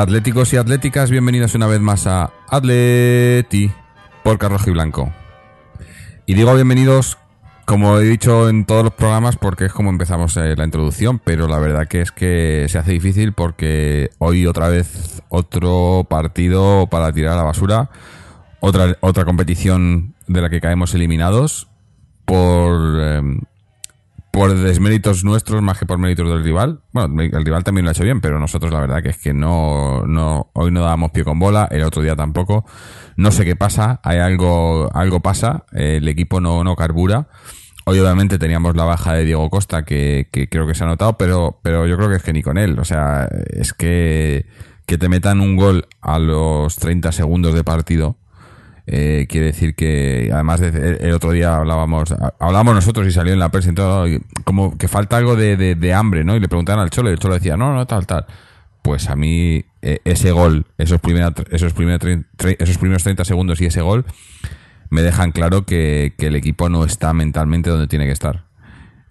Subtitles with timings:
[0.00, 3.70] Atléticos y atléticas, bienvenidos una vez más a Atleti
[4.22, 5.12] por Carrojo y Blanco.
[6.24, 7.18] Y digo bienvenidos,
[7.66, 11.46] como he dicho en todos los programas, porque es como empezamos eh, la introducción, pero
[11.46, 17.12] la verdad que es que se hace difícil porque hoy otra vez otro partido para
[17.12, 17.90] tirar a la basura,
[18.60, 21.68] otra, otra competición de la que caemos eliminados
[22.24, 22.98] por...
[22.98, 23.40] em,
[24.32, 26.80] por desméritos nuestros más que por méritos del rival.
[26.90, 29.34] Bueno, el rival también lo ha hecho bien, pero nosotros la verdad que es que
[29.34, 32.64] no, no, hoy no dábamos pie con bola, el otro día tampoco.
[33.16, 37.28] No sé qué pasa, hay algo, algo pasa, el equipo no, no carbura.
[37.84, 41.18] Hoy obviamente teníamos la baja de Diego Costa, que, que creo que se ha notado,
[41.18, 42.78] pero, pero yo creo que es que ni con él.
[42.78, 44.46] O sea, es que,
[44.86, 48.16] que te metan un gol a los 30 segundos de partido.
[48.94, 53.38] Eh, quiere decir que además de, el, otro día hablábamos hablábamos nosotros y salió en
[53.38, 54.06] la prensa todo
[54.44, 57.18] como que falta algo de, de- hambre no y le preguntaban al cholo y el
[57.18, 58.26] cholo decía no no tal tal
[58.82, 63.24] pues a mí eh, ese gol esos primeros esos primeros tre- tre- esos primeros 30
[63.24, 64.04] segundos y ese gol
[64.90, 68.44] me dejan claro que, que el equipo no está mentalmente donde tiene que estar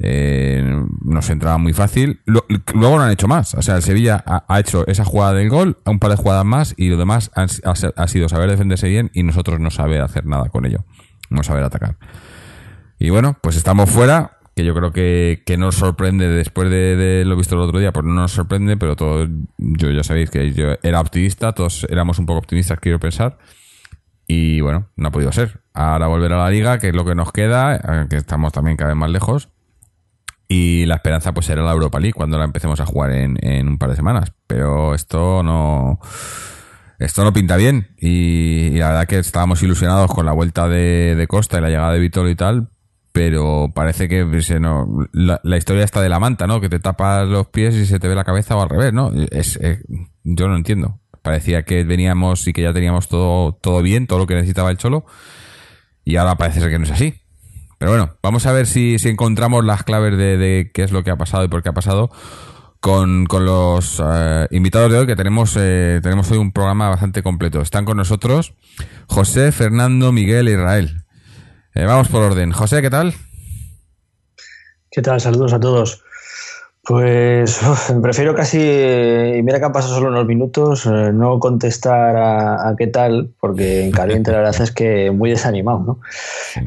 [0.03, 0.63] eh,
[1.03, 2.22] nos entraba muy fácil.
[2.25, 3.53] Luego no han hecho más.
[3.53, 6.73] O sea, el Sevilla ha, hecho esa jugada del gol, un par de jugadas más
[6.75, 10.66] y lo demás ha, sido saber defenderse bien y nosotros no saber hacer nada con
[10.66, 10.84] ello.
[11.29, 11.97] No saber atacar.
[13.00, 17.56] Y bueno, pues estamos fuera, que yo creo que, nos sorprende después de, lo visto
[17.56, 21.00] el otro día, pues no nos sorprende, pero todo, yo ya sabéis que yo era
[21.00, 23.38] optimista, todos éramos un poco optimistas, quiero pensar.
[24.28, 25.61] Y bueno, no ha podido ser.
[25.73, 28.90] Ahora volver a la liga, que es lo que nos queda, que estamos también cada
[28.90, 29.50] vez más lejos.
[30.53, 33.69] Y la esperanza pues será la Europa League cuando la empecemos a jugar en, en
[33.69, 34.34] un par de semanas.
[34.47, 36.01] Pero esto no...
[37.00, 37.95] Esto no pinta bien.
[37.97, 41.69] Y, y la verdad que estábamos ilusionados con la vuelta de, de Costa y la
[41.69, 42.67] llegada de Vitolo y tal.
[43.13, 46.59] Pero parece que pues, eh, no, la, la historia está de la manta, ¿no?
[46.59, 49.09] Que te tapas los pies y se te ve la cabeza o al revés, ¿no?
[49.31, 49.79] Es, eh,
[50.25, 51.00] yo no entiendo.
[51.22, 54.75] Parecía que veníamos y que ya teníamos todo, todo bien, todo lo que necesitaba el
[54.78, 55.06] Cholo.
[56.03, 57.22] Y ahora parece ser que no es así.
[57.81, 61.03] Pero bueno, vamos a ver si, si encontramos las claves de, de qué es lo
[61.03, 62.11] que ha pasado y por qué ha pasado
[62.79, 67.23] con, con los eh, invitados de hoy, que tenemos, eh, tenemos hoy un programa bastante
[67.23, 67.59] completo.
[67.59, 68.53] Están con nosotros
[69.07, 71.05] José, Fernando, Miguel e Israel.
[71.73, 72.51] Eh, vamos por orden.
[72.51, 73.15] José, ¿qué tal?
[74.91, 75.19] ¿Qué tal?
[75.19, 76.03] Saludos a todos.
[76.83, 82.15] Pues uf, prefiero casi, y mira que han pasado solo unos minutos, eh, no contestar
[82.15, 85.99] a, a qué tal, porque en caliente la verdad es que muy desanimado, ¿no?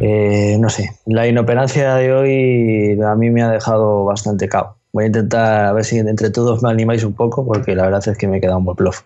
[0.01, 4.77] Eh, no sé, la inoperancia de hoy a mí me ha dejado bastante cao.
[4.93, 8.07] Voy a intentar a ver si entre todos me animáis un poco, porque la verdad
[8.07, 9.03] es que me he quedado un buen bluff.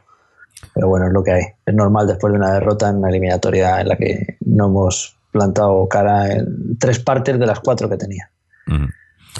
[0.74, 1.42] Pero bueno, es lo que hay.
[1.64, 5.88] Es normal después de una derrota en una eliminatoria en la que no hemos plantado
[5.88, 8.30] cara en tres partes de las cuatro que tenía.
[8.66, 8.86] Ujú.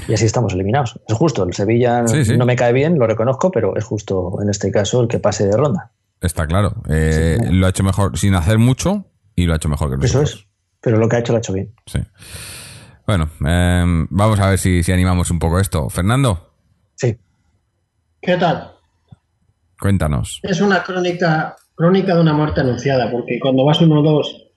[0.06, 1.00] Y así estamos eliminados.
[1.08, 2.36] Es justo, el Sevilla Sí, sí.
[2.36, 5.46] no me cae bien, lo reconozco, pero es justo en este caso el que pase
[5.46, 5.92] de ronda.
[6.20, 6.74] Está claro.
[6.88, 7.52] Eh, Sí.
[7.54, 10.42] Lo ha hecho mejor sin hacer mucho y lo ha hecho mejor que Eso nosotros.
[10.42, 10.48] es.
[10.80, 11.74] Pero lo que ha hecho lo ha hecho bien.
[11.86, 11.98] Sí.
[13.06, 15.88] Bueno, eh, vamos a ver si, si animamos un poco esto.
[15.88, 16.52] Fernando,
[16.94, 17.16] Sí.
[18.20, 18.72] ¿Qué tal?
[19.80, 20.40] cuéntanos.
[20.42, 24.50] Es una crónica, crónica de una muerte anunciada, porque cuando vas 1-2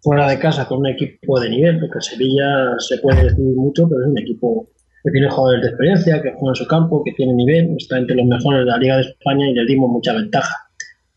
[0.00, 3.88] fuera de casa con un equipo de nivel, porque el Sevilla se puede decir mucho,
[3.88, 4.68] pero es un equipo
[5.02, 8.16] que tiene jugadores de experiencia, que juega en su campo, que tiene nivel, está entre
[8.16, 10.54] los mejores de la Liga de España y le dimos mucha ventaja.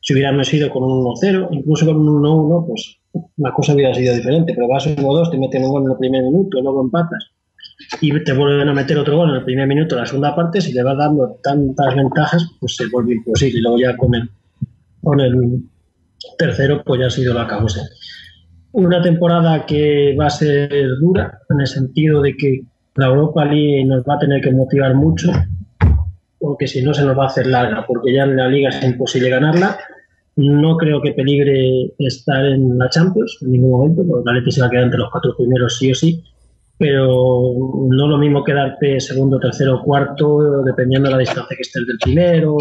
[0.02, 2.98] Si hubiéramos ido con un 1-0, incluso con un 1-1, pues
[3.38, 6.24] la cosa hubiera sido diferente, pero vas 1-2, te meten un gol en el primer
[6.24, 7.32] minuto, luego empatas
[8.02, 10.74] y te vuelven a meter otro gol en el primer minuto la segunda parte, si
[10.74, 13.60] le vas dando tantas ventajas, pues se vuelve imposible.
[13.60, 14.30] Y luego ya con el,
[15.02, 15.64] con el
[16.38, 17.82] tercero, pues ya ha sido la causa.
[18.72, 20.70] Una temporada que va a ser
[21.00, 22.64] dura, en el sentido de que
[22.95, 25.31] la Europa League nos va a tener que motivar mucho,
[26.40, 28.84] porque si no se nos va a hacer larga, porque ya en la liga es
[28.84, 29.78] imposible ganarla.
[30.36, 34.62] No creo que peligre estar en la Champions en ningún momento, porque la Leti se
[34.62, 36.24] va a quedar entre los cuatro primeros sí o sí,
[36.78, 37.54] pero
[37.90, 42.00] no lo mismo quedarte segundo, tercero o cuarto, dependiendo de la distancia que estés del
[42.00, 42.57] primero,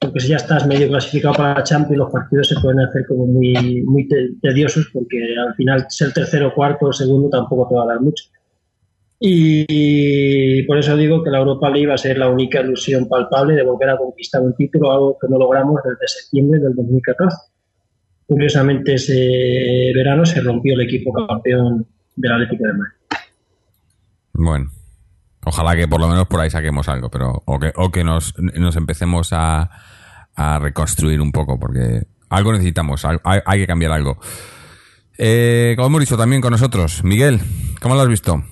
[0.00, 3.26] porque si ya estás medio clasificado para la Champions, los partidos se pueden hacer como
[3.26, 7.84] muy, muy te- tediosos, porque al final ser tercero, cuarto o segundo tampoco te va
[7.84, 8.24] a dar mucho.
[9.20, 13.54] Y por eso digo que la Europa League va a ser la única ilusión palpable
[13.54, 17.36] de volver a conquistar un título, algo que no logramos desde septiembre del 2014.
[18.26, 22.94] Curiosamente, ese verano se rompió el equipo campeón del Atlético de Madrid.
[24.34, 24.70] Bueno,
[25.44, 28.38] ojalá que por lo menos por ahí saquemos algo, pero o que, o que nos,
[28.38, 29.70] nos empecemos a,
[30.36, 34.18] a reconstruir un poco, porque algo necesitamos, hay, hay que cambiar algo.
[35.16, 37.40] Eh, como hemos dicho también con nosotros, Miguel,
[37.80, 38.44] ¿cómo lo has visto?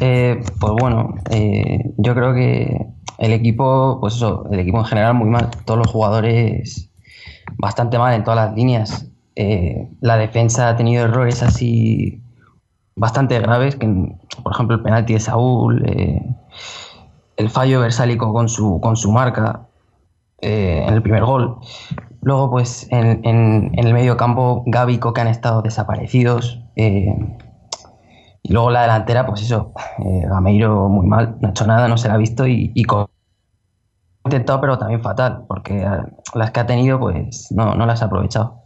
[0.00, 2.86] Eh, pues bueno, eh, yo creo que
[3.18, 5.50] el equipo, pues eso, el equipo en general muy mal.
[5.66, 6.90] Todos los jugadores
[7.58, 9.06] bastante mal en todas las líneas.
[9.36, 12.22] Eh, la defensa ha tenido errores así
[12.96, 13.86] bastante graves, que
[14.42, 15.84] por ejemplo el penalti de Saúl,
[17.36, 19.68] el fallo versálico con su, con su marca
[20.38, 21.58] en el primer gol.
[22.22, 26.60] Luego, pues en, el medio campo, Gaby que han estado desaparecidos.
[28.50, 31.96] Y luego la delantera, pues eso, eh, Gameiro muy mal, no ha hecho nada, no
[31.96, 33.06] se la ha visto y, y con...
[34.24, 35.88] intentado, pero también fatal, porque
[36.34, 38.64] las que ha tenido, pues no, no las ha aprovechado.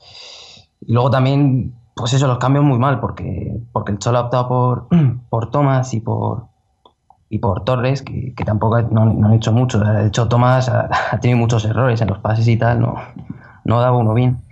[0.81, 4.48] Y luego también, pues eso, los cambios muy mal, porque, porque el Cholo ha optado
[4.48, 4.88] por,
[5.28, 6.46] por Tomás y por,
[7.28, 9.81] y por Torres, que, que tampoco no, no, han hecho mucho.
[9.81, 12.94] De hecho, Tomás ha, ha, tenido muchos errores en los pases y tal, no,
[13.66, 14.42] no daba uno bien.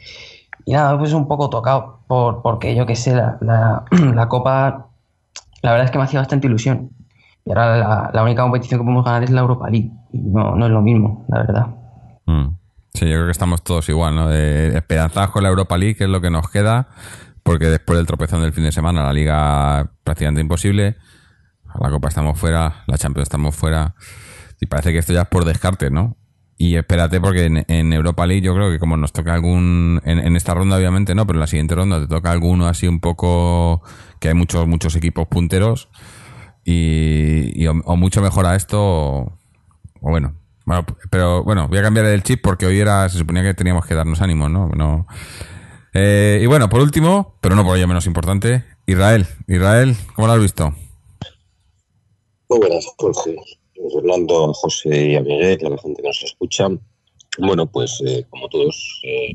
[0.67, 3.85] Y nada, pues un poco tocado, por, porque yo qué sé, la, la,
[4.15, 4.89] la Copa
[5.63, 6.91] la verdad es que me hacía bastante ilusión.
[7.45, 9.91] Y ahora la, única competición que podemos ganar es la Europa League.
[10.13, 11.67] Y no, no es lo mismo, la verdad.
[12.27, 12.57] Mm.
[12.95, 14.29] Sí, yo creo que estamos todos igual, ¿no?
[14.29, 16.89] De esperanzados con la Europa League, que es lo que nos queda,
[17.43, 20.97] porque después del tropezón del fin de semana, la Liga prácticamente imposible.
[21.81, 23.95] La Copa estamos fuera, la Champions estamos fuera.
[24.61, 26.17] Y parece que esto ya es por descarte, ¿no?
[26.63, 30.01] Y espérate, porque en, Europa League yo creo que como nos toca algún.
[30.05, 32.87] En, en, esta ronda, obviamente, no, pero en la siguiente ronda te toca alguno así
[32.87, 33.83] un poco.
[34.21, 35.89] Que hay muchos, muchos equipos punteros.
[36.65, 38.79] Y, o, o, mucho mejor a esto.
[38.81, 39.39] O,
[40.03, 40.37] bueno.
[40.65, 43.09] Bueno, pero bueno, voy a cambiar el chip porque hoy era.
[43.09, 44.69] Se suponía que teníamos que darnos ánimos, ¿no?
[44.69, 45.09] no
[45.95, 49.27] eh, y bueno, por último, pero no por ello menos importante, Israel.
[49.49, 50.73] Israel, ¿cómo lo has visto?
[52.49, 53.37] Muy buenas, Jorge.
[53.91, 56.69] Fernando, a José y a Miguel, a la gente que nos escucha.
[57.39, 59.33] Bueno, pues eh, como todos, eh,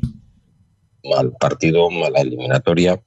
[1.04, 3.02] mal partido, mala eliminatoria,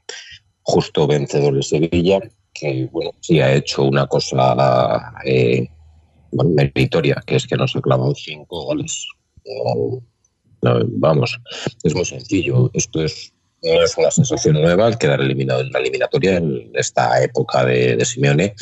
[0.63, 2.19] justo vencedor de Sevilla,
[2.53, 5.69] que bueno, sí ha hecho una cosa eh,
[6.31, 9.07] meritoria, que es que nos ha clavado cinco goles.
[10.63, 11.39] No, vamos,
[11.83, 12.69] es muy sencillo.
[12.73, 13.33] Esto es,
[13.63, 17.95] no es una sensación nueva el quedar eliminado en la eliminatoria en esta época de,
[17.95, 18.53] de Simeone,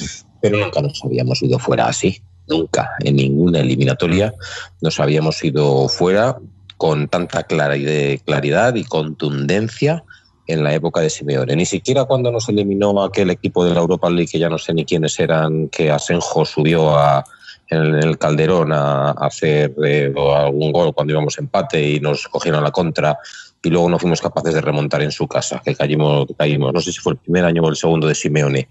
[0.41, 4.33] pero nunca nos habíamos ido fuera así nunca en ninguna eliminatoria
[4.81, 6.37] nos habíamos ido fuera
[6.77, 10.03] con tanta claridad y contundencia
[10.47, 11.55] en la época de Simeone.
[11.55, 14.73] Ni siquiera cuando nos eliminó aquel equipo de la Europa League, que ya no sé
[14.73, 17.23] ni quiénes eran, que Asenjo subió a,
[17.69, 22.63] en el Calderón a, a hacer eh, algún gol cuando íbamos empate y nos cogieron
[22.63, 23.19] la contra
[23.61, 26.93] y luego no fuimos capaces de remontar en su casa, que caímos, caímos, no sé
[26.93, 28.69] si fue el primer año o el segundo de Simeone.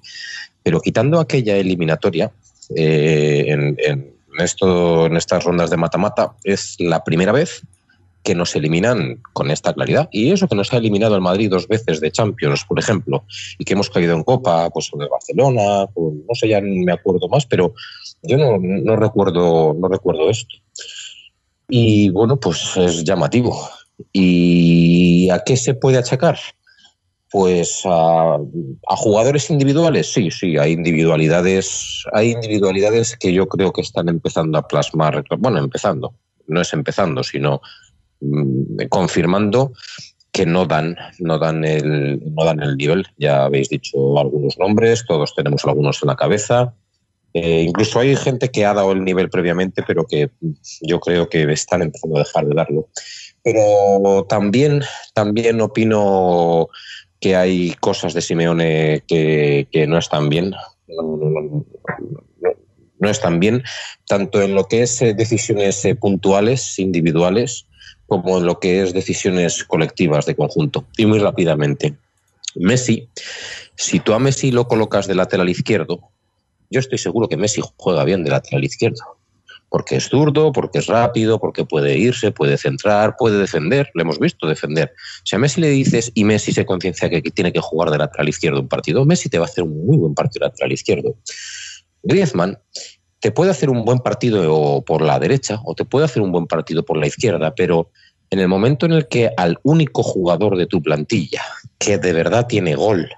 [0.63, 2.33] Pero quitando aquella eliminatoria,
[2.75, 7.63] eh, en, esto, en estas rondas de mata-mata es la primera vez
[8.23, 10.09] que nos eliminan con esta claridad.
[10.13, 13.25] Y eso que nos ha eliminado el Madrid dos veces de Champions, por ejemplo,
[13.59, 17.29] y que hemos caído en Copa, pues de Barcelona, pues, no sé, ya me acuerdo
[17.29, 17.73] más, pero
[18.23, 20.57] yo no, no, recuerdo, no recuerdo esto.
[21.69, 23.69] Y bueno, pues es llamativo.
[24.13, 26.39] ¿Y a qué se puede achacar?
[27.31, 33.83] Pues a, a, jugadores individuales, sí, sí, hay individualidades, hay individualidades que yo creo que
[33.83, 36.15] están empezando a plasmar, bueno, empezando,
[36.47, 37.61] no es empezando, sino
[38.21, 39.73] mmm, confirmando
[40.33, 43.07] que no dan, no dan el, no dan el nivel.
[43.17, 46.75] Ya habéis dicho algunos nombres, todos tenemos algunos en la cabeza.
[47.35, 50.31] Eh, incluso hay gente que ha dado el nivel previamente, pero que
[50.83, 52.89] yo creo que están empezando a dejar de darlo.
[53.43, 54.83] Pero también,
[55.15, 56.69] también opino
[57.21, 60.55] que hay cosas de Simeone que, no están bien.
[63.01, 63.63] No, están bien,
[64.07, 67.67] tanto en lo que es decisiones puntuales, individuales,
[68.07, 70.87] como en lo que es decisiones colectivas de conjunto.
[70.97, 71.97] Y muy rápidamente,
[72.57, 73.09] Messi,
[73.77, 76.11] si tú a Messi lo colocas de lateral izquierdo,
[76.71, 79.18] yo estoy seguro que Messi juega bien de lateral izquierdo
[79.69, 84.19] porque es zurdo, porque es rápido, porque puede irse, puede centrar, puede defender, lo hemos
[84.19, 84.93] visto defender.
[85.25, 88.29] Si a Messi le dices y Messi se conciencia que tiene que jugar de lateral
[88.29, 91.17] izquierdo un partido, Messi te va a hacer un muy buen partido lateral izquierdo.
[92.03, 92.59] Griezmann
[93.21, 96.47] te puede hacer un buen partido por la derecha o te puede hacer un buen
[96.47, 97.91] partido por la izquierda, pero
[98.31, 101.43] en el momento en el que al único jugador de tu plantilla
[101.79, 103.09] que de verdad tiene gol,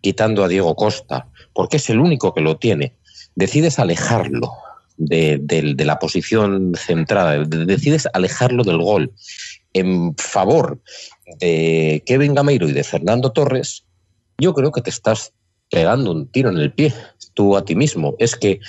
[0.00, 2.96] quitando a Diego Costa, porque es el único que lo tiene,
[3.34, 4.52] decides alejarlo
[4.96, 9.12] de, de- la posición centrada, de- decides alejarlo del gol
[9.72, 10.80] en favor
[11.40, 13.84] de Kevin Gameiro y de Fernando Torres,
[14.38, 15.32] yo creo que te estás
[15.70, 16.92] pegando un tiro en el pie
[17.34, 18.14] tú a ti mismo.
[18.18, 18.60] Es que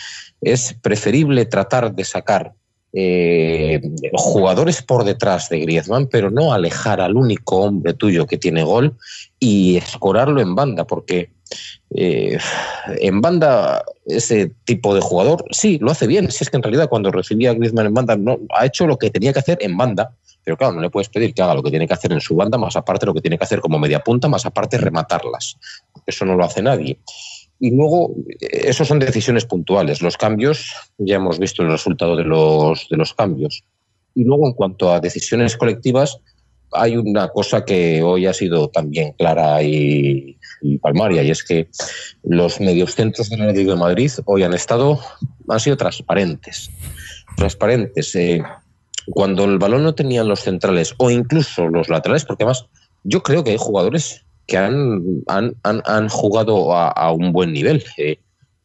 [0.42, 2.54] es preferible tratar de sacar
[2.94, 3.82] eh,
[4.14, 8.96] jugadores por detrás de Griezmann, pero no alejar al único hombre tuyo que tiene gol
[9.40, 11.32] y escorarlo en banda, porque
[11.96, 12.38] eh,
[13.00, 16.32] en banda ese tipo de jugador sí lo hace bien.
[16.32, 18.98] Si es que en realidad cuando recibía a Griezmann en banda no ha hecho lo
[18.98, 20.16] que tenía que hacer en banda.
[20.44, 22.36] Pero claro, no le puedes pedir que haga lo que tiene que hacer en su
[22.36, 25.58] banda, más aparte lo que tiene que hacer como media punta, más aparte rematarlas.
[26.06, 27.00] Eso no lo hace nadie.
[27.60, 30.02] Y luego, eh, eso son decisiones puntuales.
[30.02, 33.64] Los cambios, ya hemos visto el resultado de los, de los cambios.
[34.16, 36.20] Y luego, en cuanto a decisiones colectivas,
[36.74, 40.38] hay una cosa que hoy ha sido también clara y,
[40.82, 41.68] palmaria, y es que
[42.24, 45.00] los mediocentros del Atlético de Madrid hoy han estado,
[45.50, 46.70] han sido transparentes.
[47.36, 48.16] Transparentes.
[48.16, 48.44] eh,
[49.08, 52.66] cuando el balón no tenían los centrales o incluso los laterales, porque además
[53.04, 57.84] yo creo que hay jugadores que han, han, han, jugado a, a, un buen nivel.
[57.98, 58.20] Eh,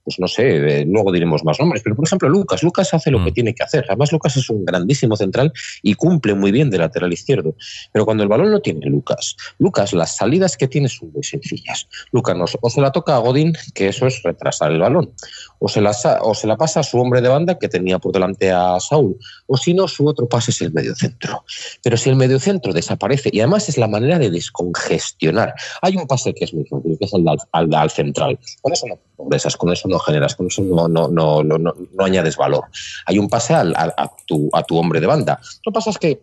[0.09, 3.31] pues no sé, luego diremos más nombres, pero por ejemplo Lucas, Lucas hace lo que
[3.31, 3.85] tiene que hacer.
[3.89, 7.55] Además Lucas es un grandísimo central y cumple muy bien de lateral izquierdo.
[7.93, 11.89] Pero cuando el balón no tiene Lucas, Lucas las salidas que tiene son muy sencillas.
[12.11, 15.13] Lucas no, o se la toca a Godín, que eso es retrasar el balón,
[15.59, 18.13] o se, la, o se la pasa a su hombre de banda que tenía por
[18.13, 21.45] delante a Saúl, o si no, su otro pase es el mediocentro.
[21.83, 26.35] Pero si el mediocentro desaparece, y además es la manera de descongestionar, hay un pase
[26.35, 28.39] que es muy fácil, que es el al, al, al central.
[28.61, 32.05] Con eso no progresas, con eso no generas, con eso no, no, no, no, no
[32.05, 32.65] añades valor.
[33.07, 35.41] Hay un pase al, al, a, tu, a tu hombre de banda.
[35.65, 36.21] Lo que pasa es que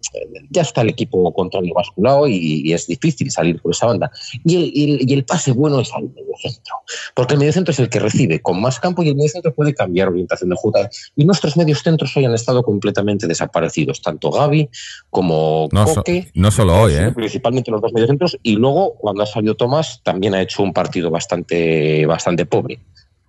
[0.49, 4.09] ya está el equipo contrario basculado y, y es difícil salir por esa banda.
[4.45, 6.75] Y el, y, el, y el, pase bueno es al mediocentro,
[7.13, 10.09] porque el mediocentro es el que recibe con más campo y el mediocentro puede cambiar
[10.09, 10.89] orientación de jugada.
[11.15, 14.69] Y nuestros medios centros hoy han estado completamente desaparecidos, tanto Gaby
[15.09, 16.23] como no, Coque.
[16.23, 17.11] So, no solo hoy, ¿eh?
[17.13, 18.37] Principalmente los dos mediocentros.
[18.43, 22.79] Y luego, cuando ha salido Tomás, también ha hecho un partido bastante, bastante pobre.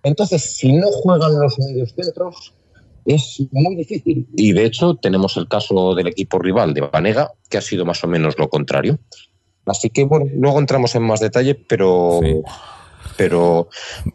[0.03, 2.53] Entonces, si no juegan los medios centros,
[3.05, 4.27] es muy difícil.
[4.35, 8.03] Y de hecho, tenemos el caso del equipo rival de Vanega, que ha sido más
[8.03, 8.99] o menos lo contrario.
[9.65, 12.19] Así que, bueno, luego entramos en más detalle, pero.
[12.21, 12.35] Sí.
[13.15, 13.69] Pero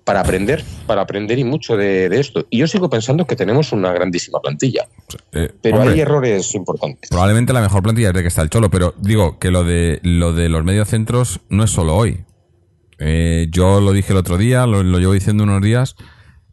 [0.05, 2.47] para aprender, para aprender y mucho de, de, esto.
[2.51, 4.87] Y yo sigo pensando que tenemos una grandísima plantilla.
[5.33, 7.11] Eh, pero hombre, hay errores importantes.
[7.11, 10.01] Probablemente la mejor plantilla es de que está el Cholo, pero digo que lo de
[10.03, 12.25] lo de los mediocentros no es solo hoy.
[12.99, 15.97] Eh, yo lo dije el otro día, lo, lo, llevo diciendo unos días,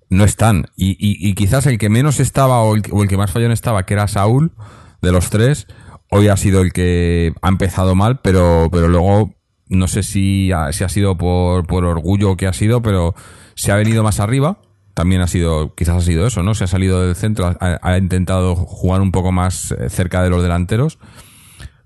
[0.09, 0.65] no están.
[0.75, 3.51] Y, y, y quizás el que menos estaba o el, o el, que más fallón
[3.51, 4.53] estaba, que era Saúl,
[5.01, 5.67] de los tres,
[6.09, 9.35] hoy ha sido el que ha empezado mal, pero, pero luego
[9.69, 13.15] no sé si ha, si ha sido por, por orgullo o qué ha sido, pero
[13.55, 14.59] se ha venido más arriba.
[14.93, 16.55] También ha sido, quizás ha sido eso, ¿no?
[16.55, 20.43] Se ha salido del centro, ha, intentado jugar un poco más eh, cerca de los
[20.43, 20.99] delanteros.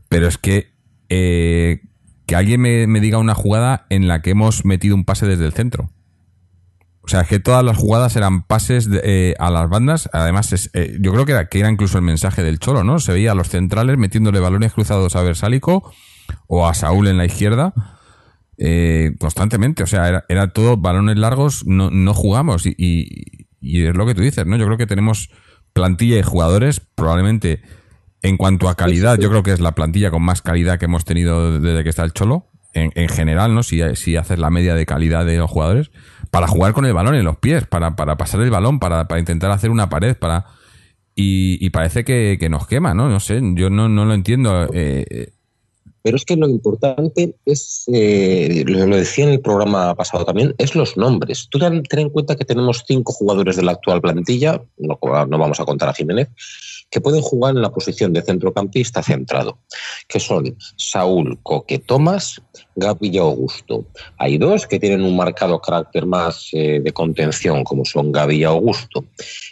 [0.10, 0.74] Pero es que
[1.10, 1.82] eh,
[2.26, 5.46] que alguien me, me, diga una jugada en la que hemos metido un pase desde
[5.46, 5.90] el centro.
[7.02, 10.10] O sea, que todas las jugadas eran pases de, eh, a las bandas.
[10.14, 13.00] Además, es, eh, yo creo que era, que era incluso el mensaje del Cholo, ¿no?
[13.00, 15.94] Se veía a los centrales metiéndole balones cruzados a Versálico
[16.48, 17.74] o a Saúl en la izquierda
[18.58, 19.84] eh, constantemente.
[19.84, 22.66] O sea, era, era, todo balones largos, no, no jugamos.
[22.66, 22.76] Y,
[23.60, 24.58] y, es lo que tú dices, ¿no?
[24.58, 25.30] Yo creo que tenemos
[25.74, 27.62] plantilla y jugadores probablemente
[28.22, 31.04] en cuanto a calidad, yo creo que es la plantilla con más calidad que hemos
[31.04, 33.64] tenido desde que está el Cholo, en, en general, ¿no?
[33.64, 35.92] Si, si, haces la media de calidad de los jugadores,
[36.32, 39.20] para jugar con el balón en los pies, para, para pasar el balón, para, para
[39.20, 40.46] intentar hacer una pared, para.
[41.16, 43.08] Y, parece que, nos quema, ¿no?
[43.08, 44.68] No sé, yo no, no lo entiendo.
[44.74, 45.34] Eh,
[46.04, 50.76] pero es que lo importante es, eh, lo decía en el programa pasado también, es
[50.76, 51.48] los nombres.
[51.50, 55.38] Tú ten, ten en cuenta que tenemos cinco jugadores de la actual plantilla, no, no
[55.38, 56.28] vamos a contar a Jiménez,
[56.94, 59.58] que pueden jugar en la posición de centrocampista centrado,
[60.08, 62.40] que son Saúl, Coque, Tomás,
[62.76, 63.86] Gaby y Augusto.
[64.20, 68.44] Hay dos que tienen un marcado carácter más eh, de contención, como son Gaby y
[68.44, 69.06] Augusto.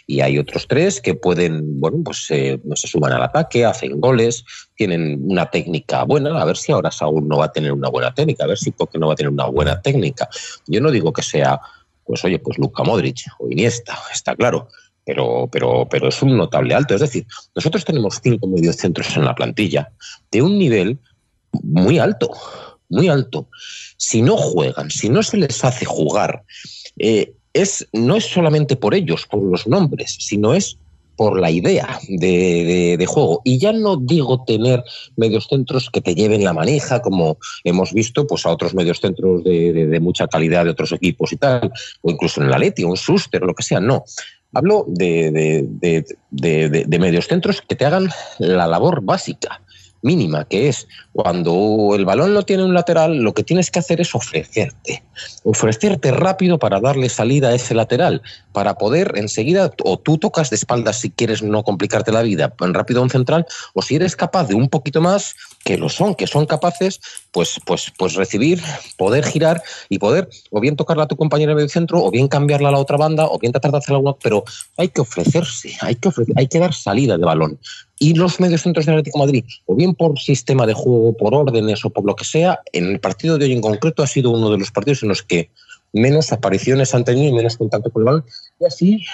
[0.06, 4.44] Y hay otros tres que pueden, bueno, pues eh, se suman al ataque, hacen goles,
[4.76, 6.40] tienen una técnica buena.
[6.40, 8.70] A ver si ahora Saúl no va a tener una buena técnica, a ver si
[8.70, 10.28] Coque no va a tener una buena técnica.
[10.68, 11.60] Yo no digo que sea,
[12.04, 14.68] pues oye, pues Luca Modric o Iniesta, está claro
[15.04, 16.94] pero, pero, pero es un notable alto.
[16.94, 19.90] Es decir, nosotros tenemos cinco mediocentros en la plantilla
[20.30, 20.98] de un nivel
[21.62, 22.30] muy alto,
[22.88, 23.48] muy alto.
[23.96, 26.42] Si no juegan, si no se les hace jugar,
[26.98, 30.78] eh, es, no es solamente por ellos, por los nombres, sino es
[31.14, 33.42] por la idea de, de- juego.
[33.44, 34.82] Y ya no digo tener
[35.16, 39.44] medios centros que te lleven la manija, como hemos visto pues a otros medios centros
[39.44, 42.82] de, de- de mucha calidad de otros equipos y tal, o incluso en el Atleti,
[42.84, 44.04] un Suster, lo que sea, no.
[44.54, 45.30] Hablo de,
[45.80, 49.62] de- de- medios centros que te hagan la labor básica,
[50.02, 54.00] mínima, que es cuando el balón lo tiene un lateral, lo que tienes que hacer
[54.00, 55.02] es ofrecerte.
[55.44, 58.20] Ofrecerte rápido para darle salida a ese lateral,
[58.52, 63.00] para poder enseguida, o tú tocas de espaldas si quieres no complicarte la vida, rápido
[63.00, 66.26] a un central, o si eres capaz de un poquito más, que lo son, que
[66.26, 67.00] son capaces,
[67.30, 68.60] pues, pues, pues recibir,
[68.96, 72.28] poder girar y poder o bien tocarla a tu compañero de medio centro, o bien
[72.28, 74.44] cambiarla a la otra banda, o bien tratar de hacer alguna, pero
[74.76, 77.58] hay que ofrecerse, hay que, ofrecer, hay que dar salida de balón.
[77.98, 81.34] Y los medios centros del Atlético de Madrid, o bien por sistema de juego, por
[81.34, 84.30] órdenes o por lo que sea, en el partido de hoy en concreto ha sido
[84.30, 85.50] uno de los partidos en los que
[85.92, 88.24] menos apariciones han tenido y menos contacto con el balón.
[88.58, 89.04] Y así,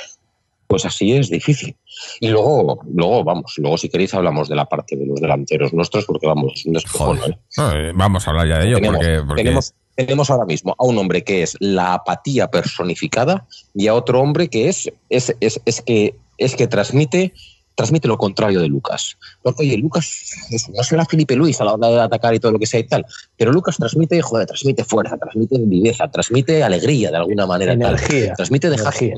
[0.66, 1.76] pues así es difícil.
[2.20, 6.04] Y luego, luego vamos, luego si queréis hablamos de la parte de los delanteros nuestros,
[6.04, 7.32] porque vamos, es un despejón, Joder.
[7.32, 7.38] ¿eh?
[7.56, 10.74] No, eh, vamos a hablar ya de ello, tenemos, porque, porque- tenemos, tenemos ahora mismo
[10.78, 15.34] a un hombre que es la apatía personificada y a otro hombre que es, es,
[15.40, 17.32] es, es que, es que transmite,
[17.74, 19.16] transmite lo contrario de Lucas.
[19.42, 20.06] Porque, oye, Lucas
[20.50, 22.78] es- no será Felipe Luis a la hora de atacar y todo lo que sea
[22.80, 23.04] y tal,
[23.36, 27.74] pero Lucas transmite, joder, transmite fuerza, transmite viveza, transmite alegría de alguna manera.
[27.74, 27.94] y tal.
[27.96, 28.34] Energía.
[28.34, 29.16] Transmite dejar Energía.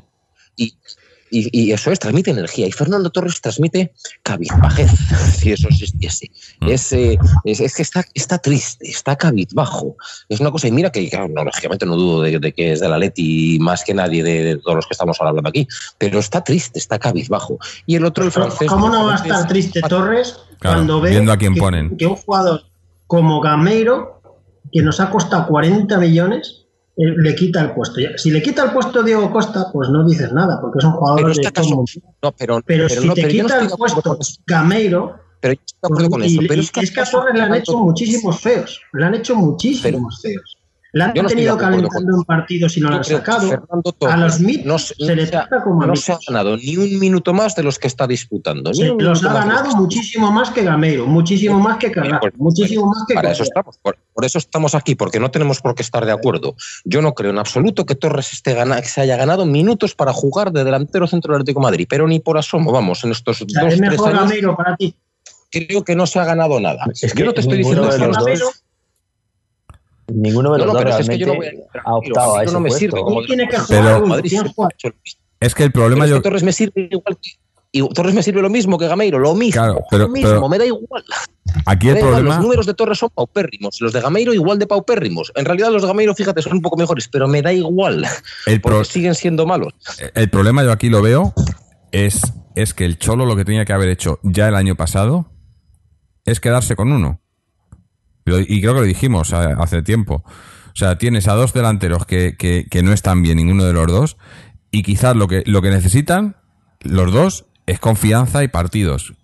[0.56, 0.72] y,
[1.30, 2.66] y, y eso es, transmite energía.
[2.66, 4.90] Y Fernando Torres transmite cabizbajez,
[5.38, 6.30] si eso existiese.
[6.60, 6.68] Mm.
[6.68, 9.96] Es, eh, es, es que está, está triste, está cabizbajo.
[10.28, 12.80] Es una cosa, y mira que, claro, no, lógicamente no dudo de, de que es
[12.80, 15.66] de la Leti más que nadie de, de todos los que estamos hablando aquí,
[15.98, 17.58] pero está triste, está cabizbajo.
[17.86, 18.68] Y el otro, el francés.
[18.68, 21.96] ¿Cómo no va a estar triste Torres Claro, cuando ve viendo a quién que, ponen.
[21.96, 22.64] que un jugador
[23.06, 24.20] como Gameiro,
[24.70, 28.00] que nos ha costado 40 millones, le quita el puesto?
[28.16, 31.20] Si le quita el puesto Diego Costa, pues no dices nada, porque es un jugador
[31.22, 32.00] Pero de está todo caso-.
[32.22, 34.18] No, pero, Pero, pero si no, te no quita el de puesto.
[34.46, 36.42] Gameiro, Pero yo estoy de acuerdo con eso.
[36.42, 38.80] y- Pero y es que, es que a Torres le han hecho muchísimos feos.
[38.92, 40.56] Le han hecho muchísimos feos.
[40.92, 43.48] Le han Yo no tenido calentando en partidos y no lo Yo han sacado.
[43.48, 46.76] Fernando A los MIT no se- se le trata como no se ha ganado ni
[46.76, 48.70] un minuto más de los que está disputando.
[48.70, 53.04] un los ha ganado muchísimo más que Gameiro, muchísimo más que Carrasco, Pues, muchísimo más
[53.06, 56.04] que Para eso estamos, por, por eso estamos aquí, porque no tenemos por qué estar
[56.04, 56.56] de acuerdo.
[56.84, 60.12] Yo no creo en absoluto que Torres esté gana, que se haya ganado minutos para
[60.12, 63.42] jugar de delantero centro del Atlético de Madrid, pero ni por asomo, vamos, en estos
[63.42, 64.94] O sea, dos, es tres mejor años Gameiro para ti.
[65.50, 66.84] creo que no se ha ganado nada.
[67.00, 68.62] Es yo que no te estoy diciendo de los dos,
[70.14, 71.94] ninguno de No, los no, dos pero si es que yo no voy a- ha
[71.94, 72.78] optado a yo ese no me puesto.
[72.78, 74.22] sirve como ¿Quién tiene que Pero- jugar?
[74.22, 74.68] Mismo.
[75.40, 76.16] es que el Pero problema es yo...
[76.16, 77.30] que Torres me sirve igual que
[77.72, 80.48] y Torres me sirve lo mismo que Gameiro, lo mismo, Claro, pero- lo mismo, pero-
[80.48, 81.04] me da igual.
[81.66, 82.34] Aquí el igual, problema...
[82.34, 85.30] Los números de Torres son paupérrimos, los de Gameiro igual de paupérrimos.
[85.36, 88.04] En realidad los de Gameiro, fíjate, son un poco mejores, pero me da igual,
[88.46, 89.72] El, porque pro- siguen siendo malos.
[90.14, 91.32] el problema yo aquí lo veo
[91.92, 92.20] es,
[92.56, 95.30] es que el Cholo lo que tenía que haber hecho ya el año pasado
[96.24, 97.19] es quedarse con uno.
[98.26, 100.22] Y creo que lo dijimos hace tiempo.
[100.26, 103.86] O sea, tienes a dos delanteros que, que- que no están bien ninguno de los
[103.88, 104.16] dos
[104.70, 106.36] y quizás lo que, lo que necesitan
[106.80, 109.14] los dos es confianza y partidos.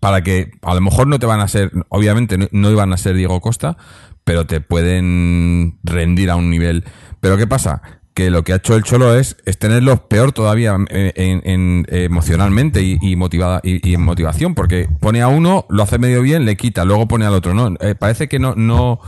[0.00, 2.96] Para que a lo mejor no te van a ser, obviamente no, no iban a
[2.96, 3.76] ser Diego Costa,
[4.24, 6.84] pero te pueden rendir a un nivel.
[7.20, 7.95] Pero ¿qué pasa?
[8.16, 11.86] Que lo que ha hecho el Cholo es, es tenerlos peor todavía eh, en, en-
[11.90, 16.22] emocionalmente y, y motivada, y, y en motivación, porque pone a uno, lo hace medio
[16.22, 17.52] bien, le quita, luego pone al otro.
[17.52, 19.00] No, Eh, parece que no, no,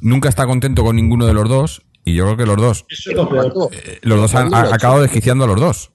[0.00, 3.10] nunca está contento con ninguno de los dos, y yo creo que los dos, Eso
[3.10, 3.52] es lo peor.
[3.72, 5.90] eh, los dos han, acabado desquiciando a los dos.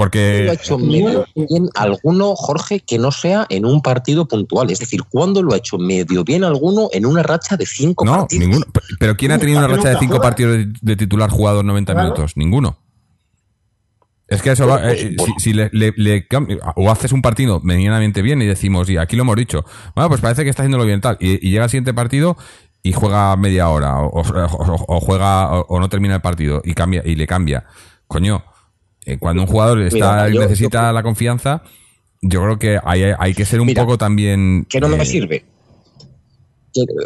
[0.00, 4.70] Lo ha Porque hecho medio bien alguno, Jorge, que no sea en un partido puntual?
[4.70, 8.18] Es decir, ¿cuándo lo ha hecho medio bien alguno en una racha de cinco no,
[8.20, 8.46] partidos?
[8.46, 8.66] ninguno.
[8.98, 10.22] Pero ¿quién ha tenido una racha de cinco juega.
[10.22, 12.08] partidos de, titular jugados 90 Claro.
[12.08, 12.32] minutos?
[12.36, 12.78] Ninguno.
[14.28, 17.20] Es que eso va, eh, pues, si, si le, le- le cam- o haces un
[17.20, 19.64] partido medianamente bien y decimos, y aquí lo hemos dicho,
[19.96, 22.36] bueno, pues parece que está haciéndolo bien tal, y, y llega el siguiente partido
[22.82, 26.62] y juega media hora, o, o- o- o juega, o, o no termina el partido
[26.64, 27.64] y cambia, y le cambia.
[28.06, 28.44] Coño,
[29.06, 31.62] eh, cuando un jugador está, Mira, yo- necesita yo- la confianza,
[32.22, 34.66] yo creo que hay, hay que ser un Mira, poco también.
[34.68, 35.44] que no me sirve.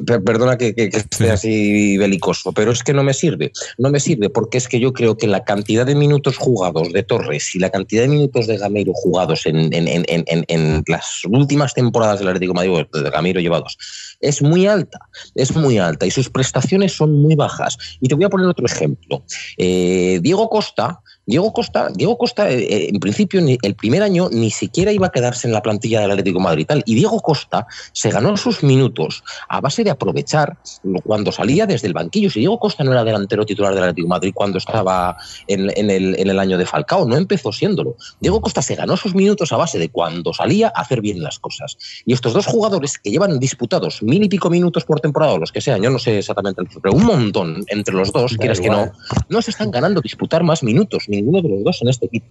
[0.07, 1.31] Perdona que, que- que esté Sí.
[1.31, 3.51] así belicoso, pero es que no me sirve.
[3.79, 7.03] No me sirve porque es que yo creo que la cantidad de minutos jugados de
[7.03, 11.73] Torres y la cantidad de minutos de Gameiro jugados en, en- en- en- las últimas
[11.73, 13.79] temporadas del Atlético de Madrid, de Gameiro llevados,
[14.21, 14.99] es muy alta.
[15.35, 17.79] Es muy alta y sus prestaciones son muy bajas.
[18.03, 19.25] Y te voy a poner otro ejemplo.
[19.57, 24.51] Eh, Diego Costa Diego Costa, Diego Costa eh, eh, en principio, el primer año ni
[24.51, 26.83] siquiera iba a quedarse en la plantilla del Atlético de Madrid y tal.
[26.87, 30.57] Y Diego Costa se ganó sus minutos a base de aprovechar
[31.05, 32.31] cuando salía desde el banquillo.
[32.31, 35.91] Si Diego Costa no era delantero titular del Atlético de Madrid cuando estaba en, en
[35.91, 37.97] el, en el año de Falcao, no empezó siéndolo.
[38.21, 41.39] Diego Costa se ganó sus minutos a base de cuando salía a hacer bien las
[41.39, 41.77] cosas.
[42.05, 45.53] Y estos dos jugadores que llevan disputados mil y pico minutos por temporada, o los
[45.53, 48.61] que sean, yo no sé exactamente el pero un montón entre los dos, Da quieras
[48.61, 48.93] que no,
[49.29, 52.27] no se están ganando disputar más minutos, ninguno de los dos en este equipo.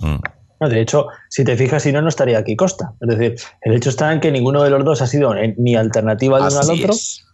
[0.00, 0.16] Mm.
[0.62, 2.92] No, de hecho, si te fijas, si no, no estaría aquí Costa.
[3.00, 5.74] Es decir, el hecho está en que ninguno de los dos ha sido eh, ni
[5.74, 7.24] alternativa de uno al otro, es.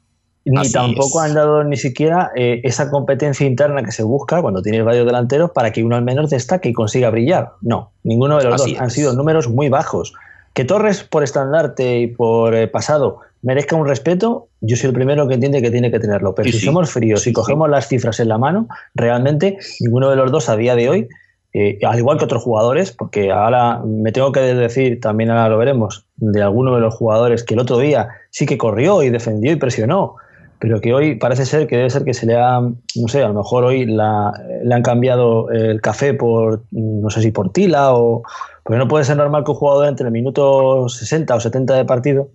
[0.46, 1.28] ni así tampoco es.
[1.28, 5.50] han dado ni siquiera eh, esa competencia interna que se busca cuando tienes varios delanteros
[5.50, 7.52] para que uno al menos destaque y consiga brillar.
[7.60, 8.80] No, ninguno de los Así dos.
[8.80, 10.14] Han sido números muy bajos.
[10.54, 15.28] Que Torres, por estandarte y por eh, pasado, merezca un respeto, yo soy el primero
[15.28, 16.34] que entiende que tiene que tenerlo.
[16.34, 16.66] Pero Sí, si sí.
[16.66, 17.32] somos fríos y sí.
[17.32, 21.08] cogemos las cifras en la mano, realmente ninguno de los dos a día de hoy
[21.54, 25.56] eh, al igual que otros jugadores, porque ahora me tengo que decir, también ahora lo
[25.56, 29.50] veremos, de alguno de los jugadores que el otro día sí que corrió y defendió
[29.50, 30.16] y presionó,
[30.58, 33.28] pero que hoy parece ser que debe ser que se le ha, no sé, a
[33.28, 37.94] lo mejor hoy la- le han cambiado el café por, no sé si por tila
[37.94, 38.22] o...
[38.62, 41.86] Porque no puede ser normal que un jugador entre el minuto 60 o 70 de
[41.86, 42.28] partido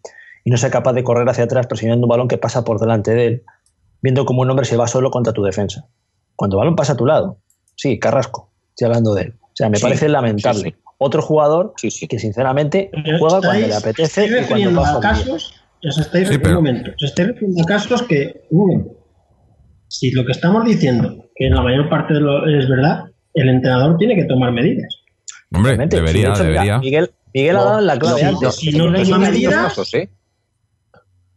[0.44, 3.14] y no sea capaz de correr hacia atrás presionando un balón que pasa por delante
[3.14, 3.44] de él,
[4.02, 5.86] viendo como un hombre se va solo contra tu defensa.
[6.36, 7.38] Cuando el balón pasa a tu lado,
[7.76, 9.34] sí, Carrasco, estoy hablando de él.
[9.42, 10.60] O sea, me Sí, parece lamentable.
[10.62, 10.76] sí, sí.
[10.98, 12.08] Otro jugador Sí, sí.
[12.08, 15.54] que sinceramente Pero juega cuando le apetece y cuando pasa a casos,
[15.86, 18.42] os estáis Sí, un pero- momento, os estáis refiriendo a casos que,
[19.88, 23.50] si lo que estamos diciendo, que en la mayor parte de lo es verdad, el
[23.50, 24.96] entrenador tiene que tomar medidas.
[25.54, 26.80] Hombre, debería, hecho, debería.
[26.80, 28.56] Miguel, Miguel ha dado la clave no, antes.
[28.56, 30.10] si no Es toma una medidas- medida- casos, ¿eh?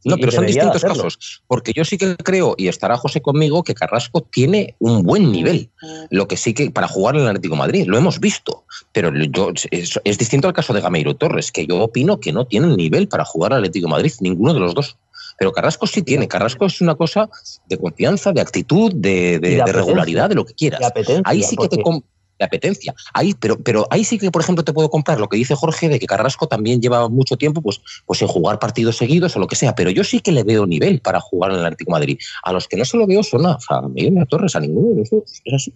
[0.07, 1.42] No, pero son distintos casos.
[1.47, 5.71] Porque yo sí que creo, y estará José conmigo, que Carrasco tiene un buen nivel.
[6.11, 8.64] Lo que sí que para jugar en el Atlético de Madrid, lo hemos visto.
[8.92, 12.47] Pero yo, es, es distinto al caso de Gameiro Torres, que yo opino que no
[12.47, 14.97] tienen nivel para jugar al Atlético de Madrid, ninguno de los dos.
[15.38, 16.29] Pero Carrasco sí tiene.
[16.29, 17.29] Carrasco es una cosa
[17.66, 20.81] de confianza, de actitud, de, de- regularidad, de lo que quieras.
[21.25, 21.83] Ahí sí que te
[22.38, 22.94] de apetencia.
[23.12, 25.88] Ahí, pero, pero ahí sí que, por ejemplo, te puedo comprar lo que dice Jorge
[25.88, 29.46] de que Carrasco también lleva mucho tiempo pues, pues sin jugar partidos seguidos o lo
[29.46, 29.75] que sea.
[29.75, 32.18] Pero yo sí que le veo nivel para jugar en el Atlético Madrid.
[32.42, 34.96] A los que no se lo veo son a, a Miguel Torres, a ninguno de
[34.99, 35.12] los.
[35.44, 35.75] Es así.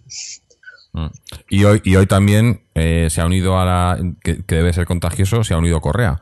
[0.93, 1.07] Mm.
[1.49, 3.99] Y hoy, y hoy también eh, se ha unido a la.
[4.23, 6.21] Que, que debe ser contagioso, se ha unido Correa.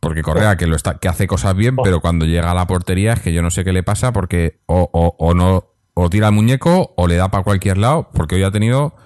[0.00, 3.14] Porque Correa, que, lo está, que hace cosas bien, pero cuando llega a la portería
[3.14, 5.70] es que yo no sé qué le pasa, porque o, o, o no.
[5.96, 8.96] O tira el muñeco o le da para cualquier lado, porque hoy ha tenido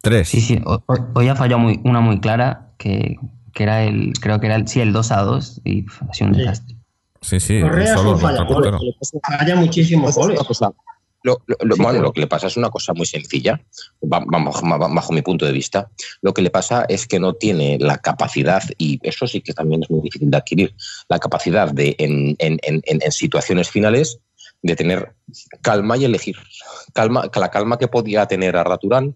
[0.00, 0.28] tres.
[0.28, 3.16] Sí, sí, ho- ho- hoy ha fallado muy, una muy clara, que,
[3.52, 6.30] que era el, creo que era el, sí, el 2 a 2, y ha sido
[6.30, 6.76] un desastre.
[7.20, 8.16] Sí, sí, Correa es solo.
[8.18, 10.60] Falla muchísimos Pues es goles.
[11.24, 13.60] lo, lo- lo- Sí, bueno, lo que le pasa es una cosa muy sencilla,
[14.02, 14.24] ma-
[14.88, 15.90] bajo mi punto de vista.
[16.22, 19.82] Lo que le pasa es que no tiene la capacidad, y eso sí que también
[19.82, 20.74] es muy difícil de adquirir,
[21.08, 24.20] la capacidad de, en, en- en- en- en situaciones finales,
[24.62, 25.14] de tener
[25.60, 26.36] calma y elegir.
[26.92, 29.14] Calma, la calma que podía tener a Raturán,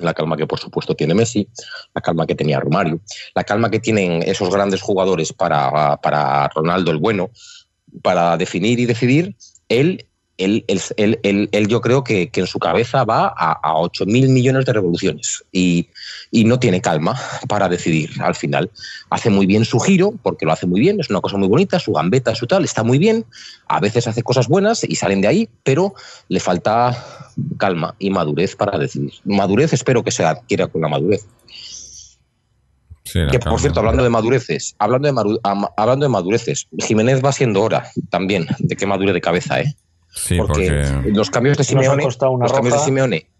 [0.00, 1.48] la calma que por supuesto tiene Messi,
[1.94, 3.00] la calma que tenía Romario,
[3.34, 7.30] la calma que tienen esos grandes jugadores para, para Ronaldo el bueno,
[8.02, 9.36] para definir y decidir,
[9.68, 10.06] él,
[10.44, 13.76] él, él, él- él- él yo creo que, que en su cabeza va a, a
[13.78, 15.88] 8 mil millones de revoluciones y,
[16.30, 17.14] y no tiene calma
[17.48, 18.70] para decidir al final.
[19.10, 21.78] Hace muy bien su giro, porque lo hace muy bien, es una cosa muy bonita,
[21.78, 23.24] su gambeta, su tal, está muy bien,
[23.68, 25.94] a veces hace cosas buenas y salen de ahí, pero
[26.28, 26.96] le falta
[27.58, 29.12] calma y madurez para decidir.
[29.24, 31.26] Madurez espero que se adquiera con la madurez.
[33.04, 35.38] Sí, Que por cierto, hablando de madureces, hablando de,
[35.76, 39.74] hablando de madureces, Jiménez va siendo hora también de que madure de cabeza, ¿eh?
[40.12, 41.10] Sí, porque, porque.
[41.12, 42.80] los cambios de Nos ha Simeone, una los cambios de.
[42.84, 43.30] Simeone,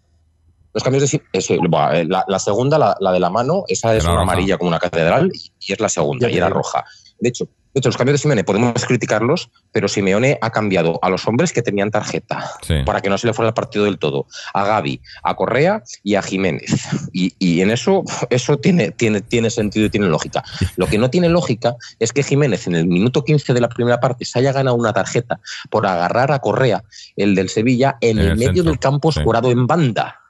[0.73, 3.65] los cambios de Si- ese, buah, eh, la, la segunda, la, la de la mano,
[3.67, 4.23] esa es una roja.
[4.23, 5.29] amarilla como una catedral
[5.59, 6.85] y es la segunda Ya y era roja.
[7.19, 11.09] De hecho, de hecho, los cambios de Simeone podemos criticarlos, pero Simeone ha cambiado a
[11.09, 12.75] los hombres que tenían tarjeta Sí.
[12.85, 16.15] para que no se le fuera el partido del todo, a Gaby, a Correa y
[16.15, 16.69] a Jiménez.
[17.13, 20.43] Y, y en eso, eso tiene, tiene, tiene sentido y tiene lógica.
[20.75, 23.99] Lo que no tiene lógica es que Jiménez en el minuto 15 de la primera
[23.99, 26.83] parte se haya ganado una tarjeta por agarrar a Correa,
[27.15, 29.19] el del Sevilla, en, En el, el medio centro, del campo sí.
[29.19, 30.20] escorado en banda.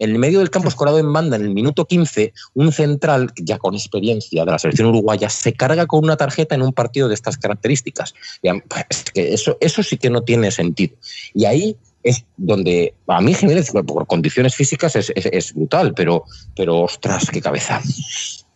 [0.00, 3.58] En el medio del campo escorado en banda, en el minuto 15, un central, ya
[3.58, 7.14] con experiencia de la selección uruguaya, se carga con una tarjeta en un partido de
[7.14, 8.14] estas características.
[8.48, 10.96] A- es que eso, eso sí que no tiene sentido.
[11.34, 16.24] Y ahí es donde, a mí Jiménez, por condiciones físicas, es, es- es brutal, pero,
[16.56, 17.80] pero ostras, qué cabeza.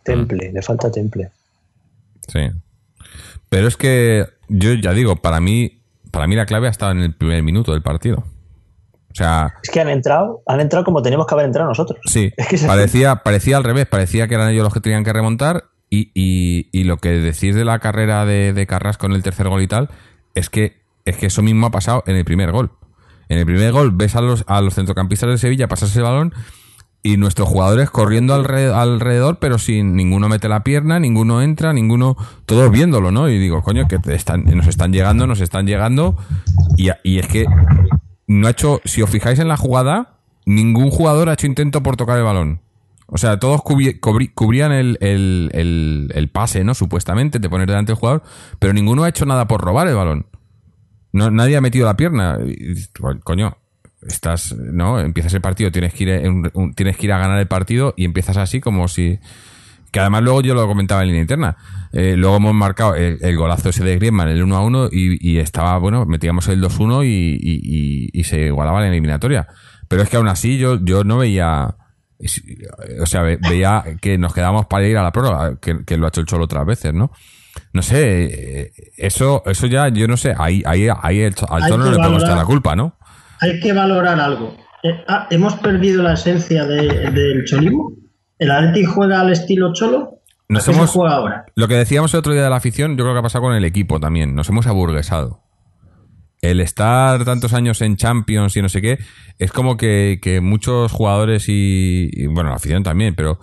[0.02, 1.30] Temple, le falta temple.
[2.26, 2.40] Sí.
[3.50, 7.00] Pero es que yo ya digo, para mí, para mí la clave ha estado en
[7.00, 8.24] el primer minuto del partido.
[9.14, 12.00] O sea, Es que han entrado, han entrado como teníamos que haber entrado nosotros.
[12.06, 15.12] sí, Es que parecía, parecía al revés, parecía que eran ellos los que tenían que
[15.12, 19.22] remontar y, y- y lo que decís de la carrera de, de Carrasco en el
[19.22, 19.88] tercer gol y tal,
[20.34, 22.72] es que, es que eso mismo ha pasado en el primer gol.
[23.28, 26.34] En el primer gol ves a los, a los centrocampistas de Sevilla pasarse el balón
[27.04, 32.16] y nuestros jugadores corriendo alre- alrededor, pero sin ninguno mete la pierna, ninguno entra, ninguno,
[32.46, 33.28] todos viéndolo, ¿no?
[33.28, 36.16] Y digo, coño, que te están, nos están llegando, nos están llegando,
[36.76, 37.44] y, y es que
[38.26, 41.96] no ha hecho, si os fijáis en la jugada, ningún jugador ha hecho intento por
[41.96, 42.60] tocar el balón.
[43.06, 46.74] O sea, todos cubrían el, el- el- pase, ¿no?
[46.74, 48.22] Supuestamente, de poner delante el jugador,
[48.58, 50.26] pero ninguno ha hecho nada por robar el balón.
[51.12, 52.38] No, nadie ha metido la pierna.
[53.22, 53.58] Coño,
[54.02, 54.98] estás, ¿no?
[55.00, 58.04] Empiezas el partido, tienes que ir, un- tienes que ir a ganar el partido y
[58.04, 59.18] empiezas así como si.
[59.94, 61.56] Que además luego yo lo comentaba en línea interna.
[61.92, 65.18] Eh, luego hemos marcado el, el golazo ese de Griezmann, el 1 a 1, y,
[65.20, 67.38] y estaba, bueno, metíamos el 2 1 y,
[68.12, 69.46] y- se igualaba la eliminatoria.
[69.86, 71.76] Pero es que aún así yo, yo no veía.
[73.00, 76.06] O sea, ve- veía que nos quedábamos para ir a la prórroga, que, que lo
[76.06, 77.12] ha hecho el Cholo otras veces, ¿no?
[77.72, 81.84] No sé, eh, eso, eso ya, yo no sé, ahí, ahí, ahí el, al Cholo
[81.84, 82.98] no le podemos echar la culpa, ¿no?
[83.40, 84.56] Hay que valorar algo.
[84.82, 87.92] Eh, ah, ¿Hemos perdido la esencia de- del cholismo?
[88.44, 90.20] ¿El Atleti juega al estilo cholo?
[90.48, 91.46] Nos ¿A qué hemos- se juega ahora?
[91.56, 93.54] Lo que decíamos el otro día de la afición, yo creo que ha pasado con
[93.54, 94.34] el equipo también.
[94.34, 95.40] Nos hemos aburguesado.
[96.42, 98.98] El estar tantos años en Champions y no sé qué,
[99.38, 103.38] es como que, que muchos jugadores y, y, bueno, la afición también, pero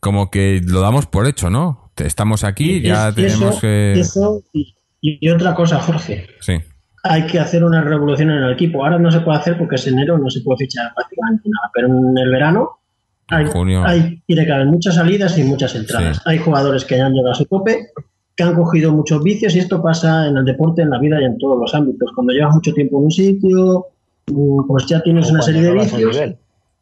[0.00, 1.90] como que lo damos por hecho, ¿no?
[1.96, 3.92] Estamos aquí, ya Es- tenemos eso, que...
[3.98, 6.26] eso y, y otra cosa, Jorge.
[6.40, 6.58] Sí,
[7.04, 8.84] Hay que hacer una revolución en el equipo.
[8.84, 11.70] Ahora no se puede hacer porque es enero, no se puede fichar prácticamente nada.
[11.72, 12.80] Pero en el verano
[13.28, 13.82] hay, junio.
[13.84, 16.16] hay- tiene que haber muchas salidas y muchas entradas.
[16.16, 16.22] Sí.
[16.26, 17.88] Hay jugadores que ya han llegado a su tope,
[18.36, 21.24] que han cogido muchos vicios y esto pasa en el deporte, en la vida y
[21.24, 22.10] en todos los ámbitos.
[22.14, 23.86] Cuando llevas mucho tiempo en un sitio,
[24.28, 26.14] mm, pues ya tienes O una serie de no el vicios.
[26.14, 26.36] nivel.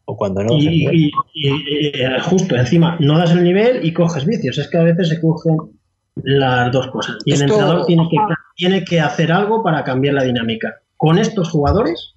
[0.05, 0.95] O cuando no Y, nivel.
[0.95, 4.57] y- y- y, eh, justo encima, no das el nivel y coges vicios.
[4.57, 5.57] Es que a veces se cogen
[6.23, 7.17] las dos cosas.
[7.25, 8.17] Y el entrenador tiene que,
[8.55, 10.75] tiene que hacer algo para cambiar la dinámica.
[10.95, 12.13] Con estos jugadores,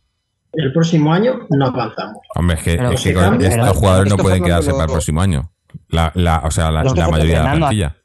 [0.52, 2.18] el próximo año no avanzamos.
[2.34, 5.52] hombre, es que, es con estos jugadores no pueden quedarse para el próximo año.
[5.88, 7.96] La, la, o sea, la, mayoría de la plantilla.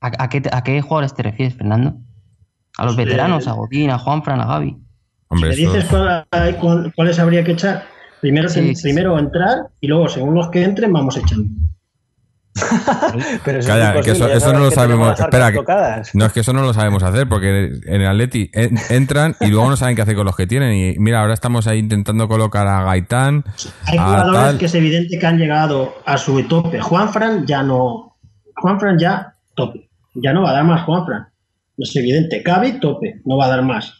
[0.00, 1.96] ¿A, a qué, a qué jugadores te refieres, Fernando?
[2.78, 3.04] ¿A los Sí.
[3.04, 3.48] veteranos?
[3.48, 4.76] ¿A Godín, a Juanfran, a Gaby?
[5.28, 7.84] Hombre, Si me dices cuál- hay- cuál- cuáles habría que echar,
[8.20, 11.48] primero, Sí, sí, primero entrar y luego, según los que entren, vamos echando.
[13.44, 15.18] Pero eso Calla, es que eso- eso no lo sabemos.
[15.18, 15.62] Espera, que-.
[16.14, 19.48] No, es que eso no lo sabemos hacer, porque en el Atleti en- entran y
[19.48, 20.72] luego no saben qué hacer con los que tienen.
[20.74, 23.44] Y mira, ahora estamos ahí intentando colocar a Gaitán,
[23.84, 24.58] Hay a jugadores tal.
[24.58, 26.80] que es evidente que han llegado a su tope.
[26.80, 28.16] Juanfran ya no.
[28.56, 29.88] Juanfran ya tope.
[30.14, 31.28] Ya no va a dar más Juanfran.
[31.78, 32.42] Es evidente.
[32.44, 33.20] Gaby tope.
[33.24, 33.92] No va a dar más.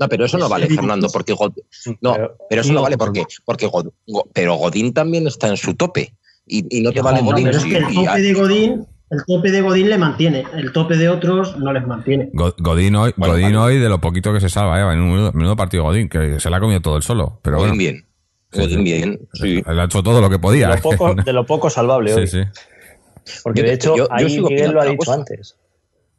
[0.00, 0.68] No, pero eso no vale.
[0.68, 1.54] Fernando, porque God-
[2.00, 5.48] no, Pero- pero eso no no, vale porque porque God- Go- pero Godín también está
[5.48, 6.14] en su tope
[6.48, 7.44] y, y no te vale no, Godín.
[7.46, 10.44] Pero es sí, que el tope de Godín, el tope de Godín le mantiene.
[10.54, 12.30] El tope de otros no les mantiene.
[12.32, 13.58] Go- Godín hoy, Bueno, Godín vale.
[13.58, 14.92] hoy de lo poquito que se salva, ¿eh?
[14.94, 17.40] En un menudo, menudo partido Godín, que se le ha comido todo el solo.
[17.42, 18.04] Pero Godín bueno, bien.
[18.52, 18.82] Sí, Godín sí.
[18.84, 19.20] bien.
[19.34, 19.62] Sí.
[19.66, 20.68] él ha hecho todo lo que De podía.
[20.68, 22.26] lo poco, de lo poco salvable sí, hoy.
[22.26, 22.40] sí.
[23.42, 25.14] Porque Yo- de hecho, yo- yo ahí Miguel lo ha dicho cosa.
[25.14, 25.56] antes.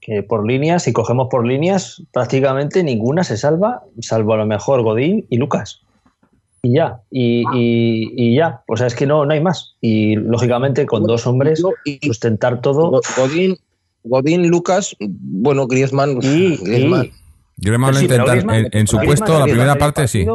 [0.01, 4.81] Que por líneas, si cogemos por líneas, prácticamente ninguna se salva, salvo a lo mejor
[4.81, 5.81] Godín y Lucas.
[6.61, 8.63] Y ya, y, y- y ya.
[8.67, 9.75] O sea, es que no, no hay más.
[9.81, 11.61] Y lógicamente con dos hombres
[12.01, 12.89] sustentar todo.
[12.91, 13.57] Go- Godín,
[14.03, 17.05] Godín, Lucas, bueno, Griezmann, Y, Griezmann.
[17.05, 17.11] y-
[17.57, 20.25] Griezmann lo Sí, pero intenta Griezmann- en, en su Griezmann puesto, la primera parte sí.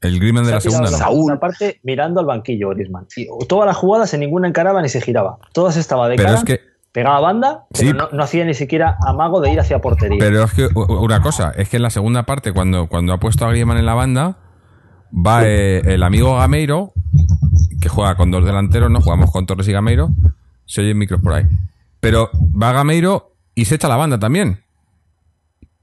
[0.00, 0.90] El Griezmann de se la segunda no.
[0.90, 1.14] la Saúl.
[1.14, 3.06] segunda parte mirando al banquillo Griezmann.
[3.16, 5.38] Y todas las jugadas en ninguna encaraba ni se giraba.
[5.52, 6.60] Todas estaba de Pero cara, es que
[6.92, 7.96] pegaba banda, pero Sí.
[7.96, 10.18] no, no hacía ni siquiera amago de ir hacia portería.
[10.20, 13.46] Pero es que una cosa, es que en la segunda parte, cuando, cuando ha puesto
[13.46, 14.36] a Griezmann en la banda,
[15.14, 16.92] va eh, el amigo Gameiro,
[17.80, 19.00] que juega con dos delanteros, ¿no?
[19.00, 20.10] Jugamos con Torres y Gameiro.
[20.66, 21.44] Se oyen micros por ahí.
[22.00, 24.60] Pero va Gameiro y se echa la banda también.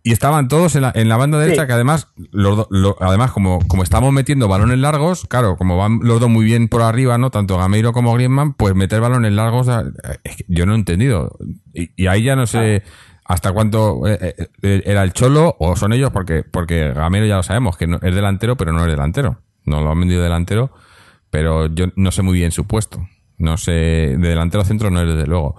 [0.04, 1.68] Y estaban todos en la, en la banda derecha, Sí.
[1.68, 2.68] que además, los
[3.00, 6.82] además como, como estamos metiendo balones largos, claro, como van los dos muy bien por
[6.82, 7.30] arriba, ¿no?
[7.30, 9.68] Tanto Gameiro como Griezmann, pues meter balones largos,
[10.24, 11.38] es que yo no he entendido.
[11.72, 12.82] Y, y ahí ya no sé
[13.32, 17.44] hasta cuánto eh, eh, era el Cholo o son ellos, porque, porque Gameiro ya lo
[17.44, 19.42] sabemos, que no, es delantero, pero no es delantero.
[19.66, 20.72] No lo han vendido delantero,
[21.30, 23.08] pero yo no sé muy bien su puesto.
[23.38, 25.56] No sé, de delantero centro no es desde luego.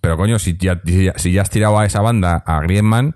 [0.00, 3.14] Pero coño, si ya, si ya- si ya has tirado a esa banda a Griezmann,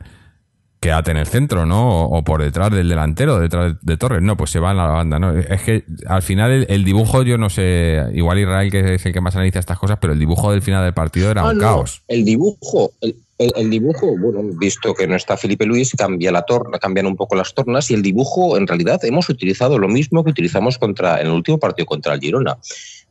[0.81, 1.89] quédate en el centro, ¿no?
[2.05, 4.23] O, o por detrás del delantero, detrás de, de Torres.
[4.23, 5.33] No, pues se va en la banda, ¿no?
[5.37, 9.13] Es que al final el, el dibujo, yo no sé, igual Israel que es el
[9.13, 11.59] que más analiza estas cosas, pero el dibujo del final del partido era Ah, un
[11.59, 12.03] no, caos.
[12.07, 16.43] El dibujo, el, el, el dibujo, bueno, visto que no está Felipe Luis, cambia la
[16.43, 20.25] torna, cambian un poco las tornas y el dibujo, en realidad, hemos utilizado lo mismo
[20.25, 22.59] que utilizamos contra, en el último partido contra el Girona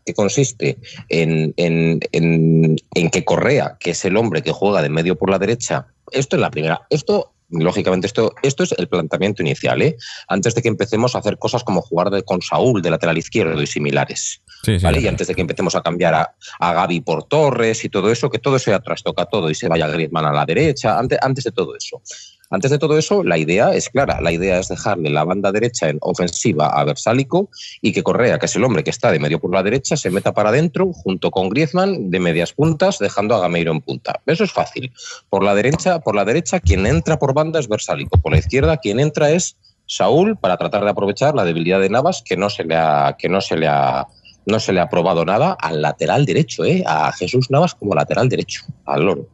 [0.06, 0.78] que consiste
[1.10, 5.30] en, en, en, en, que Correa, que es el hombre que juega de medio por
[5.30, 9.98] la derecha, esto es la primera, esto lógicamente esto, esto es el planteamiento inicial, ¿eh?
[10.28, 13.62] antes de que empecemos a hacer cosas como jugar de, con Saúl de lateral izquierdo
[13.62, 14.42] y similares.
[14.64, 14.84] Sí, sí.
[14.84, 15.00] ¿vale?
[15.02, 18.30] Y antes de que empecemos a cambiar a, a Gaby por Torres y todo eso,
[18.30, 21.44] que todo eso ya trastoca todo y se vaya Griezmann a la derecha, antes, antes
[21.44, 22.02] de todo eso.
[22.50, 24.22] Antes de todo eso, la idea es clara.
[24.22, 27.50] La idea es dejarle la banda derecha en ofensiva a Versálico
[27.82, 30.10] y que Correa, que es el hombre que está de medio por la derecha, se
[30.10, 34.22] meta para adentro junto con Griezmann de medias puntas, dejando a Gameiro en punta.
[34.26, 34.92] Eso es fácil.
[35.30, 38.18] Por la derecha, por la derecha, quien entra por banda es Versálico.
[38.18, 42.22] Por la izquierda, quien entra es Saúl para tratar de aprovechar la debilidad de Navas,
[42.22, 44.08] que no se le ha, que no se le ha,
[44.46, 46.84] no se le ha probado nada al lateral derecho, ¿eh?
[46.86, 49.28] a Jesús Navas como lateral derecho, al loro.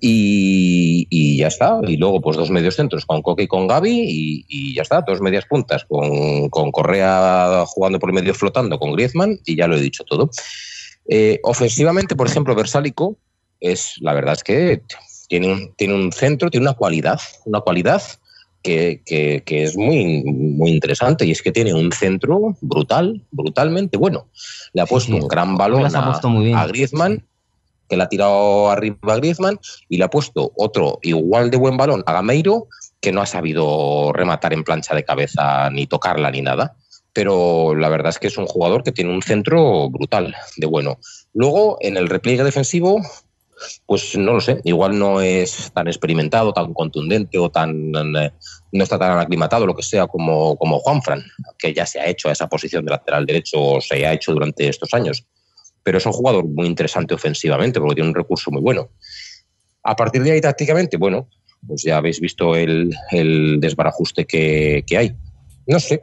[0.00, 1.78] Y, y, ya está.
[1.86, 5.02] Y luego, pues dos medios centros con Coque y con Gaby, y, y ya está.
[5.02, 9.66] Dos medias puntas con, con, Correa jugando por el medio flotando con Griezmann, y ya
[9.66, 10.30] lo he dicho todo.
[11.08, 13.16] Eh, ofensivamente, por ejemplo, Versálico
[13.60, 14.82] es, la verdad es que
[15.28, 18.02] tiene un, tiene un centro, tiene una cualidad, una cualidad
[18.62, 23.96] que, que, que, es muy, muy interesante y es que tiene un centro brutal, brutalmente
[23.96, 24.28] bueno.
[24.72, 26.20] Le ha puesto sí, un gran balón a,
[26.60, 27.24] a Griezmann
[27.90, 32.04] que le ha tirado arriba Griezmann y le ha puesto otro igual de buen balón
[32.06, 32.68] a Gameiro
[33.00, 36.76] que no ha sabido rematar en plancha de cabeza ni tocarla ni nada.
[37.12, 41.00] Pero la verdad es que es un jugador que tiene un centro brutal de bueno.
[41.34, 43.00] Luego, en el repliegue defensivo,
[43.86, 48.98] pues no lo sé, igual no es tan experimentado, tan contundente o tan no está
[48.98, 51.24] tan aclimatado, lo que sea, como, como Juanfran,
[51.58, 54.32] que ya se ha hecho a esa posición de lateral derecho o se ha hecho
[54.32, 55.26] durante estos años
[55.90, 58.90] pero es un jugador muy interesante ofensivamente porque tiene un recurso muy bueno.
[59.82, 61.26] A partir de ahí, tácticamente, bueno,
[61.66, 65.16] pues ya habéis visto el, el desbarajuste que, que, hay.
[65.66, 66.00] No sé.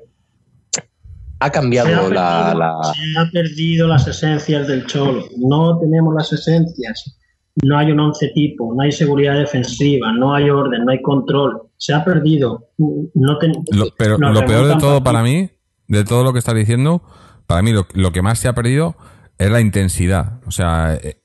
[1.39, 5.23] Ha cambiado se ha la, perdido, la, Se ha perdido las esencias del Cholo.
[5.37, 7.17] No tenemos las esencias.
[7.63, 11.61] No hay un once tipo, no hay seguridad defensiva, no hay orden, no hay control.
[11.77, 12.71] Se ha perdido.
[12.77, 15.49] No ten, lo, pero lo peor de todo para mí,
[15.87, 17.01] de todo lo que estás diciendo,
[17.45, 18.97] para mí lo, lo que más se ha perdido
[19.37, 20.39] es la intensidad.
[20.45, 21.19] O sea, eh,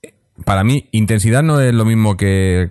[0.44, 2.70] para mí, intensidad no es lo mismo que,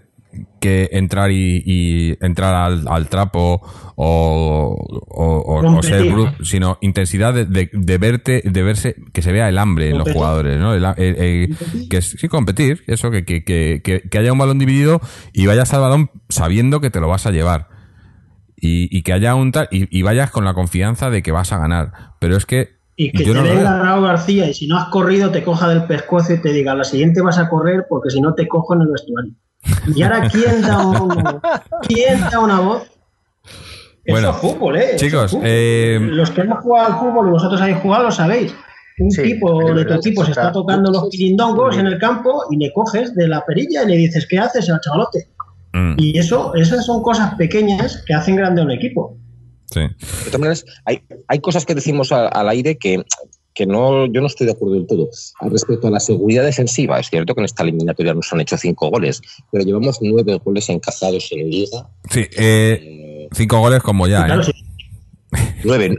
[0.60, 3.62] que entrar y, y entrar al, al, trapo
[3.95, 4.75] o,
[5.10, 9.49] o, o ser brut, sino intensidad de, de, de, verte, de verse, que se vea
[9.49, 10.01] el hambre competir.
[10.01, 10.73] en los jugadores, ¿no?
[10.73, 15.01] El, el, el, que sí, competir, eso, que, que, que, que, haya un balón dividido
[15.34, 17.69] y vayas al balón sabiendo que te lo vas a llevar.
[18.63, 21.51] Y, y que haya un tal, y, y vayas con la confianza de que vas
[21.51, 22.13] a ganar.
[22.19, 24.89] Pero es que y que Yo te no venga Raúl García y si no has
[24.89, 28.21] corrido te coja del pescuezo y te diga, la siguiente vas a correr porque si
[28.21, 29.34] no te cojo en el vestuario.
[29.95, 31.39] Y ahora, ¿quién da, un,
[31.88, 32.84] ¿quién da una voz?
[34.08, 34.95] Bueno, Eso es fútbol, ¿eh?
[34.95, 35.43] Chicos, fútbol.
[35.47, 35.99] eh...
[36.01, 38.54] los que hemos jugado al fútbol y vosotros habéis jugado lo sabéis.
[38.99, 42.58] Un sí, tipo de tu equipo se está tocando los pirindongos en el campo y
[42.58, 45.27] le coges de la perilla y le dices, ¿qué haces al chavalote?
[45.73, 45.93] Mm.
[45.97, 49.17] Y eso, esas son cosas pequeñas que hacen grande a un equipo.
[49.71, 49.79] Sí.
[49.79, 53.03] De todas maneras, hay, hay cosas que decimos al, al aire que,
[53.53, 55.10] que no, yo no estoy de acuerdo del todo.
[55.41, 58.89] Respecto a la seguridad defensiva, es cierto que en esta eliminatoria nos han hecho cinco
[58.89, 61.88] goles, pero llevamos nueve goles encajados en Liga.
[62.10, 64.45] Sí, eh, cinco goles como ya, claro, ¿eh?
[64.45, 64.53] Sí.
[65.63, 65.95] Nueve.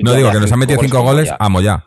[0.00, 1.84] No digo que nos han metido cinco goles a Moya.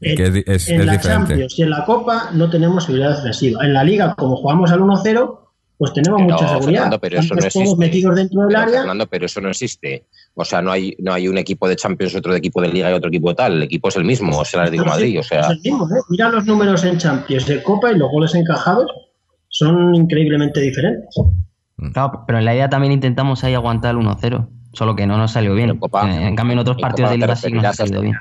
[0.00, 1.28] En, que es, es, en es la diferente.
[1.28, 3.64] Champions y en la Copa no tenemos seguridad defensiva.
[3.64, 5.38] En la Liga, como jugamos al 1-0,
[5.82, 6.82] pues tenemos mucha seguridad.
[6.82, 8.78] Fernando, pero eso no todos metidos dentro del pero, área.
[8.82, 10.06] Fernando, pero eso no existe.
[10.34, 12.88] O sea, no hay, no hay un equipo de Champions, otro de equipo de Liga
[12.88, 13.54] y otro equipo de tal.
[13.54, 15.18] El equipo es el mismo, es el Atlético de Madrid.
[15.18, 15.40] O sea...
[15.40, 16.00] Es el mismo, ¿eh?
[16.08, 18.92] Mira los números en Champions de Copa y los goles encajados
[19.48, 21.16] son increíblemente diferentes.
[21.92, 25.32] Claro, pero en la idea también intentamos ahí aguantar el 1-0, solo que no nos
[25.32, 25.70] salió bien.
[25.70, 27.72] En, Copa, en, en cambio, en otros en partidos Copa de Liga sí nos ha
[27.72, 28.14] salido bien.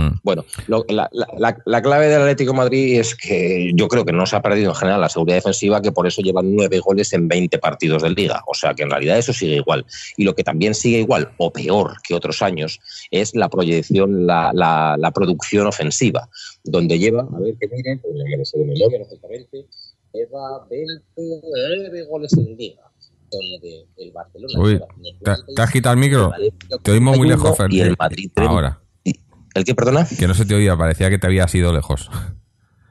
[0.00, 0.20] Mm.
[0.22, 4.12] Bueno, lo, la, la, la, clave del Atlético de Madrid es que yo creo que
[4.12, 7.12] no se ha perdido en general la seguridad defensiva, que por eso llevan nueve goles
[7.12, 8.42] en 20 partidos del Liga.
[8.46, 9.84] O sea que en realidad eso sigue igual.
[10.16, 12.80] Y lo que también sigue igual, o peor que otros años,
[13.10, 16.28] es la proyección, la, la, la producción ofensiva,
[16.64, 19.00] donde lleva, a ver que miren, pues ya sé de memoria,
[20.12, 22.82] lleva 29 goles en Liga.
[23.32, 24.54] Donde el Barcelona.
[24.58, 24.80] Uy,
[25.22, 26.32] ¿te, ¿te has quitado el micro?
[26.82, 27.72] Te oímos muy lejos, Fer.
[27.72, 28.28] Y el Madrid.
[28.34, 28.79] Ahora.
[29.54, 30.06] ¿El qué, perdona?
[30.18, 32.10] Que no se te oía, parecía que te habías ido lejos.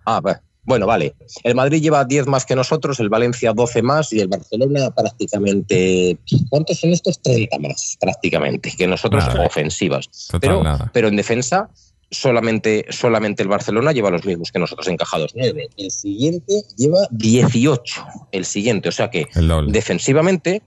[0.05, 1.15] Ah, pues, bueno, vale.
[1.43, 6.17] El Madrid lleva 10 más que nosotros, el Valencia 12 más y el Barcelona prácticamente.
[6.49, 7.21] ¿Cuántos son estos?
[7.21, 9.45] 30 más, prácticamente, que nosotros nada.
[9.47, 10.09] ofensivas.
[10.27, 10.91] Total, pero, nada.
[10.93, 11.69] pero en defensa,
[12.11, 15.69] solamente, solamente el Barcelona lleva los mismos que nosotros encajados, 9.
[15.77, 18.05] El siguiente lleva 18.
[18.31, 19.27] El siguiente, o sea que
[19.67, 20.61] defensivamente.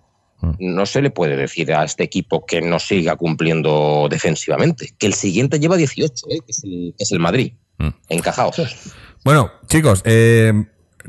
[0.58, 4.94] No se le puede decir a este equipo que no siga cumpliendo defensivamente.
[4.98, 6.38] Que el siguiente lleva 18, ¿eh?
[6.44, 7.54] que es el, es el Madrid.
[7.78, 7.88] Mm.
[8.08, 8.56] Encajados.
[9.24, 10.52] Bueno, chicos, eh,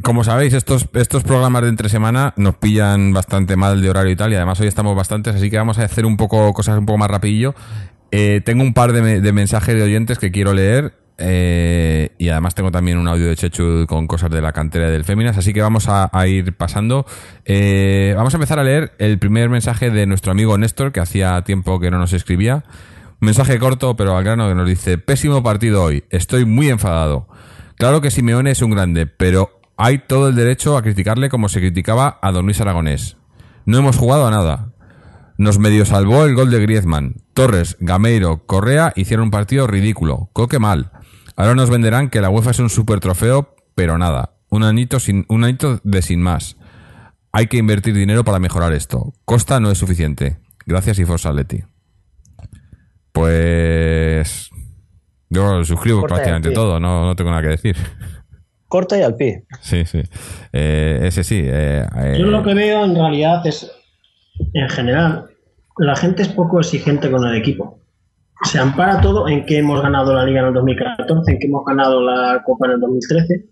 [0.03, 4.15] como sabéis, estos, estos programas de entre semana nos pillan bastante mal de horario y
[4.15, 6.85] tal, y además hoy estamos bastantes, así que vamos a hacer un poco cosas un
[6.85, 7.55] poco más rapidillo.
[8.11, 10.93] Eh, tengo un par de mensajes de oyentes que quiero leer.
[11.17, 15.03] Eh, y además tengo también un audio de Chechu con cosas de la cantera del
[15.03, 17.05] Féminas, así que vamos a, ir pasando.
[17.45, 21.41] Eh, vamos a empezar a leer el primer mensaje de nuestro amigo Néstor, que hacía
[21.43, 22.63] tiempo que no nos escribía.
[23.19, 27.27] Mensaje corto, pero al grano, que nos dice: Pésimo partido hoy, estoy muy enfadado.
[27.77, 31.59] Claro que Simeone es un grande, pero hay todo el derecho a criticarle como se
[31.59, 33.17] criticaba a Don Luis Aragonés.
[33.65, 34.73] No hemos jugado a nada.
[35.37, 37.15] Nos medio salvó el gol de Griezmann.
[37.33, 40.29] Torres, Gameiro, Correa hicieron un partido ridículo.
[40.33, 40.91] Coque mal.
[41.35, 44.35] Ahora nos venderán que la UEFA es un super trofeo, pero nada.
[44.49, 46.57] Un anito, sin, un anito de sin más.
[47.31, 49.13] Hay que invertir dinero para mejorar esto.
[49.25, 50.37] Costa no es suficiente.
[50.65, 51.63] Gracias y Forza Leti.
[53.11, 54.49] Pues...
[55.29, 57.75] Yo suscribo Corta y al prácticamente todo, no, no tengo nada que decir.
[58.67, 59.45] Corta y al pie.
[59.61, 60.01] Sí, sí.
[60.51, 61.41] Eh, ese sí.
[61.43, 63.71] eh, eh, Yo lo que veo en realidad es,
[64.53, 65.29] en general,
[65.77, 67.79] la gente es poco exigente con el equipo.
[68.43, 71.63] Se ampara todo en que hemos ganado la Liga en el 2014, en que hemos
[71.65, 73.45] ganado la Copa en el 2013.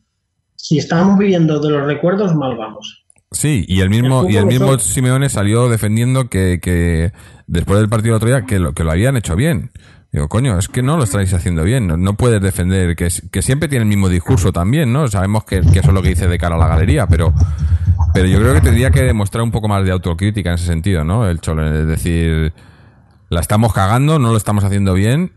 [0.56, 3.06] Si estamos viviendo de los recuerdos, mal vamos.
[3.32, 7.14] Sí, y el mismo, El y el mismo son- Simeone salió defendiendo que, que
[7.48, 9.72] después del partido del otro día que lo, que lo habían hecho bien.
[10.12, 11.88] Digo, coño, es que no lo estáis haciendo bien.
[11.88, 15.08] No, no puedes defender, que, que siempre tiene el mismo discurso también, ¿no?
[15.08, 17.34] Sabemos que, que eso es lo que dice de cara a la galería, pero,
[18.14, 21.06] pero yo creo que tendría que demostrar un poco más de autocrítica en ese sentido,
[21.06, 21.30] ¿no?
[21.30, 22.52] El Cholo, es decir,
[23.32, 25.32] la estamos cagando, no lo estamos haciendo bien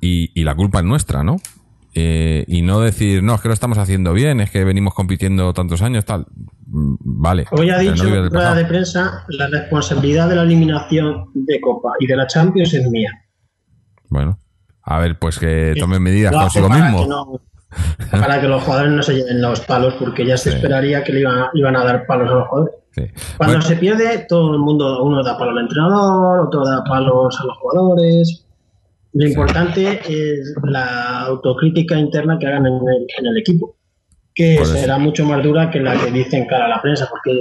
[0.00, 1.36] y, y la culpa es nuestra, ¿no?
[1.94, 5.52] Eh, y no decir, no, es que lo estamos haciendo bien, es que venimos compitiendo
[5.54, 6.26] tantos años, tal.
[6.66, 7.46] Mm, Vale.
[7.50, 12.06] Hoy ha dicho en rueda de prensa, la responsabilidad de la eliminación de Copa y
[12.06, 13.10] de la Champions es mía.
[14.10, 14.38] Bueno,
[14.82, 17.02] a ver, pues que tomen medidas consigo para mismo.
[17.02, 17.40] que no-
[18.20, 20.56] para que los jugadores no se lleven los palos, porque ya se Sí.
[20.56, 22.74] esperaría que le iban a, iban a dar palos a los jugadores.
[22.98, 23.12] Sí.
[23.36, 27.38] Cuando Bueno, se pierde, todo el mundo, uno da palos al entrenador, otro da palos
[27.40, 28.44] a los jugadores.
[29.12, 33.76] Lo importante es la autocrítica interna que hagan en el, en el equipo,
[34.34, 34.76] que Por eso.
[34.76, 37.32] será mucho más dura que la que dicen cara a la prensa, porque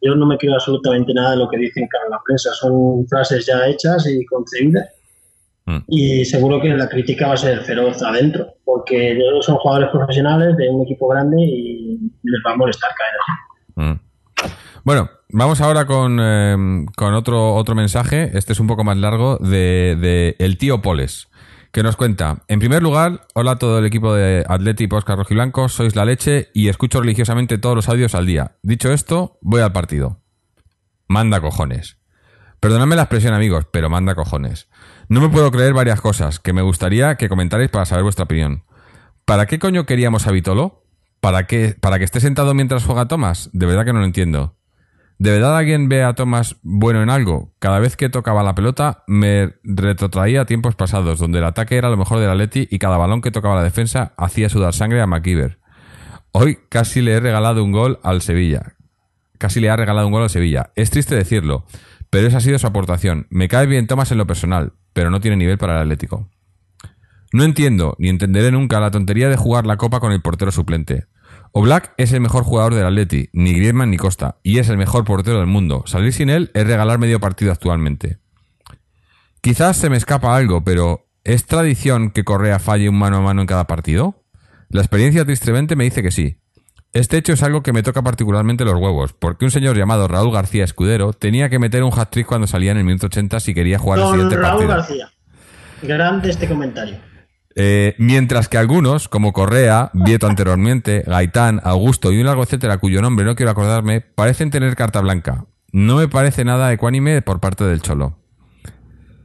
[0.00, 2.50] yo no me creo absolutamente nada de lo que dicen cara a la prensa.
[2.54, 4.88] Son frases ya hechas y concebidas.
[5.66, 5.78] Mm.
[5.88, 10.70] Y seguro que la crítica va a ser feroz adentro, porque son jugadores profesionales de
[10.70, 13.92] un equipo grande y les va a molestar caer así.
[13.92, 14.05] mm.
[14.86, 18.30] Bueno, vamos ahora con, eh, con otro, otro mensaje.
[18.38, 21.26] Este es un poco más largo de, de el tío Poles,
[21.72, 22.44] que nos cuenta.
[22.46, 26.50] En primer lugar, hola a todo el equipo de Atleti Oscar Rojiblanco, sois la leche
[26.54, 28.58] y escucho religiosamente todos los audios al día.
[28.62, 30.22] Dicho esto, voy al partido.
[31.08, 31.98] Manda cojones.
[32.60, 34.68] Perdonadme la expresión, amigos, pero manda cojones.
[35.08, 38.62] No me puedo creer varias cosas que me gustaría que comentarais para saber vuestra opinión.
[39.24, 40.84] ¿Para qué coño queríamos a Vitolo?
[41.20, 41.74] ¿Para qué?
[41.80, 43.50] ¿Para que esté sentado mientras juega Thomas?
[43.52, 44.55] De verdad que no lo entiendo.
[45.18, 47.54] ¿De verdad alguien ve a Thomas bueno en algo?
[47.58, 51.88] Cada vez que tocaba la pelota me retrotraía a tiempos pasados, donde el ataque era
[51.88, 55.06] lo mejor del Atleti y cada balón que tocaba la defensa hacía sudar sangre a
[55.06, 55.58] McKeever.
[56.32, 58.74] Hoy casi le he regalado un gol al Sevilla.
[59.38, 60.70] Casi le ha regalado un gol al Sevilla.
[60.74, 61.64] Es triste decirlo,
[62.10, 63.26] pero esa ha sido su aportación.
[63.30, 66.28] Me cae bien Thomas en lo personal, pero no tiene nivel para el Atlético.
[67.32, 71.06] No entiendo, ni entenderé nunca la tontería de jugar la copa con el portero suplente.
[71.58, 75.06] Oblak es el mejor jugador del Atleti, ni Griezmann ni Costa, y es el mejor
[75.06, 75.84] portero del mundo.
[75.86, 78.18] Salir sin él es regalar medio partido actualmente.
[79.40, 83.40] Quizás se me escapa algo, pero ¿es tradición que Correa falle un mano a mano
[83.40, 84.22] en cada partido?
[84.68, 86.42] La experiencia tristemente me dice que sí.
[86.92, 90.34] Este hecho es algo que me toca particularmente los huevos, porque un señor llamado Raúl
[90.34, 93.78] García Escudero tenía que meter un hat-trick cuando salía en el minuto 80 si quería
[93.78, 94.76] jugar el Don siguiente Raúl partido.
[94.76, 95.10] García.
[95.80, 96.98] Grande este comentario.
[97.58, 103.00] Eh, mientras que algunos, como Correa, Vieto anteriormente, Gaitán, Augusto y un largo etcétera cuyo
[103.00, 105.46] nombre no quiero acordarme, parecen tener carta blanca.
[105.72, 108.18] No me parece nada ecuánime por parte del Cholo.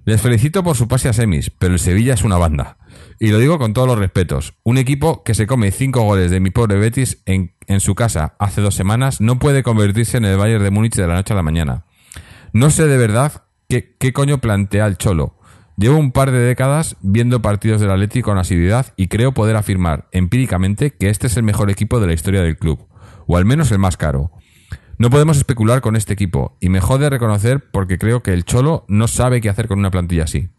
[0.05, 2.77] Les felicito por su pase a semis, pero el Sevilla es una banda.
[3.19, 4.53] Y lo digo con todos los respetos.
[4.63, 8.35] Un equipo que se come cinco goles de mi pobre Betis en, en su casa
[8.39, 11.35] hace dos semanas no puede convertirse en el Bayern de Múnich de la noche a
[11.35, 11.85] la mañana.
[12.53, 15.35] No sé de verdad qué, qué coño plantea el Cholo.
[15.81, 20.07] Llevo un par de décadas viendo partidos del Atleti con asiduidad y creo poder afirmar
[20.11, 22.87] empíricamente que este es el mejor equipo de la historia del club,
[23.25, 24.29] o al menos el más caro.
[24.99, 28.85] No podemos especular con este equipo y me jode reconocer porque creo que el Cholo
[28.89, 30.49] no sabe qué hacer con una plantilla así.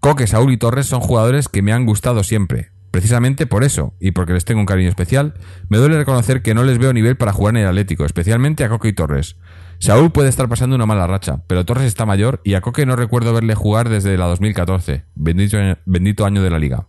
[0.00, 2.70] Coque, Saúl y Torres son jugadores que me han gustado siempre.
[2.90, 5.34] Precisamente por eso, y porque les tengo un cariño especial,
[5.68, 8.70] me duele reconocer que no les veo nivel para jugar en el Atlético, especialmente a
[8.70, 9.36] Coque y Torres.
[9.78, 12.96] Saúl puede estar pasando una mala racha, pero Torres está mayor y a Coque no
[12.96, 15.04] recuerdo verle jugar desde la 2014.
[15.14, 16.86] Bendito, bendito año de la liga.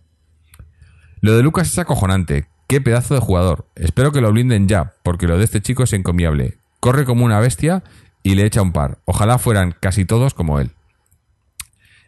[1.20, 2.46] Lo de Lucas es acojonante.
[2.66, 3.66] Qué pedazo de jugador.
[3.76, 6.58] Espero que lo blinden ya, porque lo de este chico es encomiable.
[6.80, 7.82] Corre como una bestia
[8.22, 8.98] y le echa un par.
[9.04, 10.72] Ojalá fueran casi todos como él.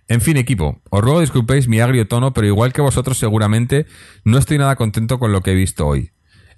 [0.08, 3.86] En fin, equipo, os ruego disculpéis mi agrio tono, pero igual que vosotros seguramente
[4.24, 6.10] no estoy nada contento con lo que he visto hoy.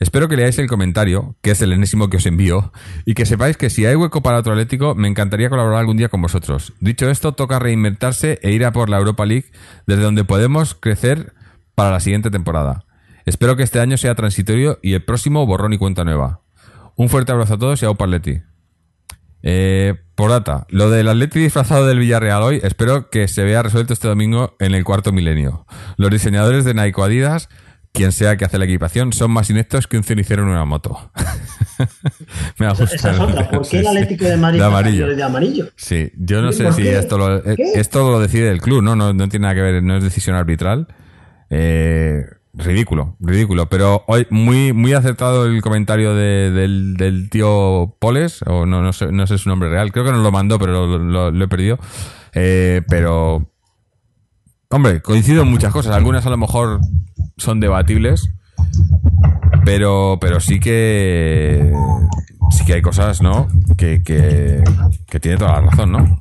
[0.02, 2.72] Espero que leáis el comentario, que es el enésimo que os envío,
[3.04, 6.08] y que sepáis que si hay hueco para otro Atlético, me encantaría colaborar algún día
[6.08, 6.72] con vosotros.
[6.80, 9.52] Dicho esto, toca reinventarse e ir a por la Europa League,
[9.86, 11.34] desde donde podemos crecer
[11.76, 12.84] para la siguiente temporada.
[13.26, 16.40] Espero que este año sea transitorio y el próximo borrón y cuenta nueva.
[16.96, 18.42] Un fuerte abrazo a todos y a Atleti.
[19.44, 23.92] Eh, por data, lo del Atleti disfrazado del Villarreal hoy, espero que se vea resuelto
[23.92, 25.64] este domingo en el cuarto milenio.
[25.96, 27.48] Los diseñadores de Nike Adidas
[27.92, 31.10] quien sea que hace la equipación, son más ineptos que un cenicero en una moto.
[32.58, 32.94] Me ha gustado.
[32.94, 33.50] Esa es otra.
[33.50, 35.16] ¿Por qué el Atlético de Madrid de amarillo.
[35.16, 35.68] de amarillo?
[35.76, 38.96] Sí, yo no sé si esto lo, eh, esto lo decide el club, ¿no?
[38.96, 39.12] ¿no?
[39.12, 40.88] No tiene nada que ver, no es decisión arbitral.
[41.50, 42.24] Eh,
[42.54, 43.68] ridículo, ridículo.
[43.68, 48.92] Pero hoy muy, muy acertado el comentario de, del, del, tío Poles, o no, no,
[48.92, 49.92] sé, no sé su nombre real.
[49.92, 51.78] Creo que nos lo mandó, pero lo, lo, lo he perdido.
[52.34, 53.51] Eh, pero,
[54.72, 55.94] hombre, coincido en muchas cosas.
[55.94, 56.80] Algunas a lo mejor
[57.36, 58.30] son debatibles,
[59.64, 61.72] pero, pero sí que
[62.50, 63.48] sí que hay cosas, ¿no?
[63.76, 64.64] Que, que,
[65.06, 66.18] que tiene toda la razón, ¿no?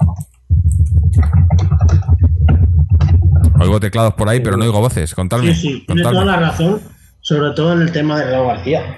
[3.60, 5.14] Oigo teclados por ahí, pero no oigo voces.
[5.16, 5.54] Contadme.
[5.54, 6.82] Sí, sí, tiene toda la razón,
[7.22, 8.98] sobre todo en el tema de Raúl García.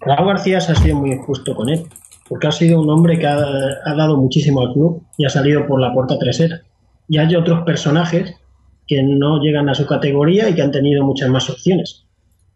[0.00, 1.86] Raúl García se ha sido muy injusto con él,
[2.28, 5.66] porque ha sido un hombre que ha, ha dado muchísimo al club y ha salido
[5.66, 6.60] por la puerta trasera.
[7.08, 8.34] Y hay otros personajes
[8.86, 12.04] que no llegan a su categoría y que han tenido muchas más opciones.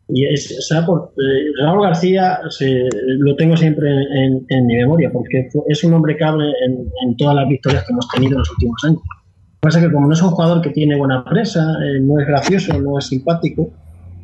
[0.09, 4.77] Y es, o sea, por, eh, Raúl García se, lo tengo siempre en, en, mi
[4.77, 8.51] memoria, porque es un hombre cable en, todas las victorias que hemos tenido en los
[8.51, 9.01] últimos años.
[9.03, 12.01] Lo que pasa es que como no es un jugador que tiene buena presa, eh,
[12.01, 13.71] no es gracioso, no es simpático,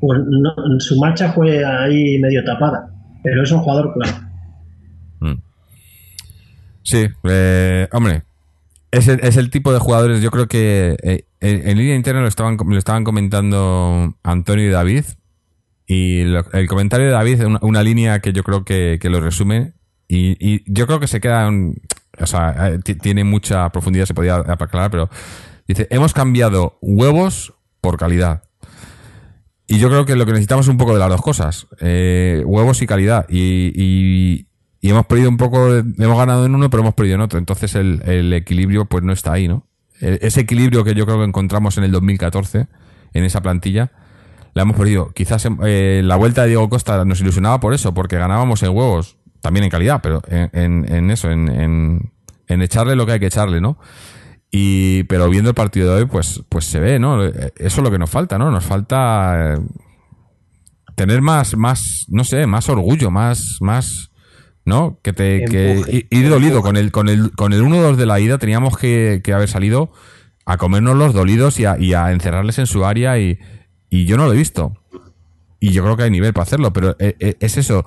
[0.00, 2.88] pues no, su marcha fue ahí medio tapada,
[3.22, 4.16] pero es un jugador claro.
[5.20, 5.42] Mm.
[6.82, 8.22] Sí, eh, hombre,
[8.94, 12.28] es el, es el, tipo de jugadores, yo creo que eh, en, línea interna lo
[12.28, 15.04] estaban, lo estaban comentando Antonio y David.
[15.86, 19.74] Y el comentario de David es una, línea que yo creo que, que lo resume.
[20.08, 21.48] Y, yo creo que se queda.
[21.48, 21.80] Un,
[22.18, 25.10] o sea, tiene mucha profundidad, se podía aclarar, pero
[25.66, 28.44] dice: Hemos cambiado huevos por calidad.
[29.66, 32.42] Y yo creo que lo que necesitamos es un poco de las dos cosas: eh,
[32.46, 33.26] huevos y calidad.
[33.28, 34.46] Y,
[34.84, 37.38] y hemos perdido un poco, hemos ganado en uno, pero hemos perdido en otro.
[37.38, 39.66] Entonces el, equilibrio pues no está ahí, ¿no?
[39.98, 42.66] E, ese equilibrio que yo creo que encontramos en el 2014,
[43.14, 43.92] en esa plantilla,
[44.52, 45.10] la hemos perdido.
[45.14, 49.16] Quizás eh, la vuelta de Diego Costa nos ilusionaba por eso, porque ganábamos en huevos,
[49.40, 52.12] también en calidad, pero en, en, en eso, en,
[52.46, 53.78] en, echarle lo que hay que echarle, ¿no?
[54.50, 57.24] Y, pero viendo el partido de hoy, pues, pues se ve, ¿no?
[57.24, 58.50] Eso es lo que nos falta, ¿no?
[58.50, 59.58] Nos falta eh,
[60.94, 64.10] tener más, más, no sé, más orgullo, más, más,
[64.64, 64.98] ¿no?
[65.02, 68.38] Que te que ir dolido con el con el con el 1-2 de la ida
[68.38, 69.92] teníamos que, que, haber salido
[70.46, 73.38] a comernos los dolidos y a, y a encerrarles en su área y,
[73.90, 74.76] y, yo no lo he visto.
[75.60, 77.84] Y yo creo que hay nivel para hacerlo, pero es eso.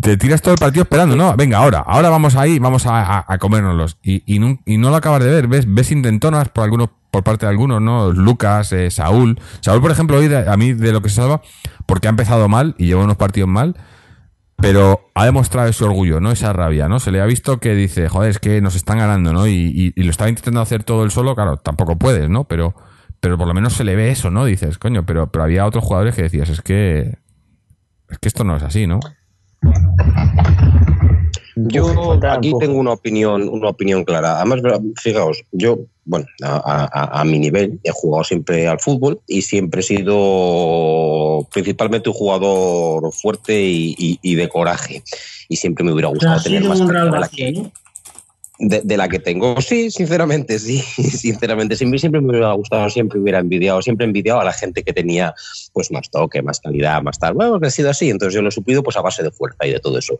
[0.00, 1.36] Te tiras todo el partido esperando, ¿no?
[1.36, 3.98] Venga, ahora, ahora vamos ahí, vamos a, a, a comérnoslos.
[4.02, 7.22] Y, y, no, y no lo acabas de ver, ves, ves intentonas por algunos, por
[7.22, 8.10] parte de algunos, ¿no?
[8.10, 9.40] Lucas, eh, Saúl.
[9.60, 11.42] Saúl, por ejemplo, hoy de, a mí de lo que se salva,
[11.86, 13.76] porque ha empezado mal y lleva unos partidos mal,
[14.62, 16.30] pero ha demostrado ese orgullo, ¿no?
[16.30, 17.00] Esa rabia, ¿no?
[17.00, 19.46] Se le ha visto que dice, joder, es que nos están ganando, ¿no?
[19.46, 22.44] Y, y, y lo estaba intentando hacer todo el solo, claro, tampoco puedes, ¿no?
[22.44, 22.74] Pero,
[23.20, 24.44] pero por lo menos se le ve eso, ¿no?
[24.44, 27.18] Dices, coño, pero, pero había otros jugadores que decías, es que,
[28.08, 29.00] es que esto no es así, ¿no?
[31.56, 34.36] Yo aquí tengo una opinión, una opinión clara.
[34.40, 34.62] Además,
[35.00, 39.80] fijaos, yo, bueno, a, a, a, mi nivel he jugado siempre al fútbol y siempre
[39.80, 45.02] he sido principalmente un jugador fuerte y, y, y de coraje.
[45.48, 47.70] Y siempre me hubiera gustado tener más de la, que,
[48.58, 49.60] de, de, la que tengo.
[49.60, 51.76] Sí, sinceramente, sí, sinceramente.
[51.76, 54.92] Siempre, siempre me hubiera gustado, siempre hubiera envidiado, siempre he envidiado a la gente que
[54.92, 55.34] tenía
[55.72, 57.34] pues más toque, más calidad, más tal.
[57.34, 59.70] Bueno, ha sido así, entonces yo lo he suplido pues a base de fuerza y
[59.70, 60.18] de todo eso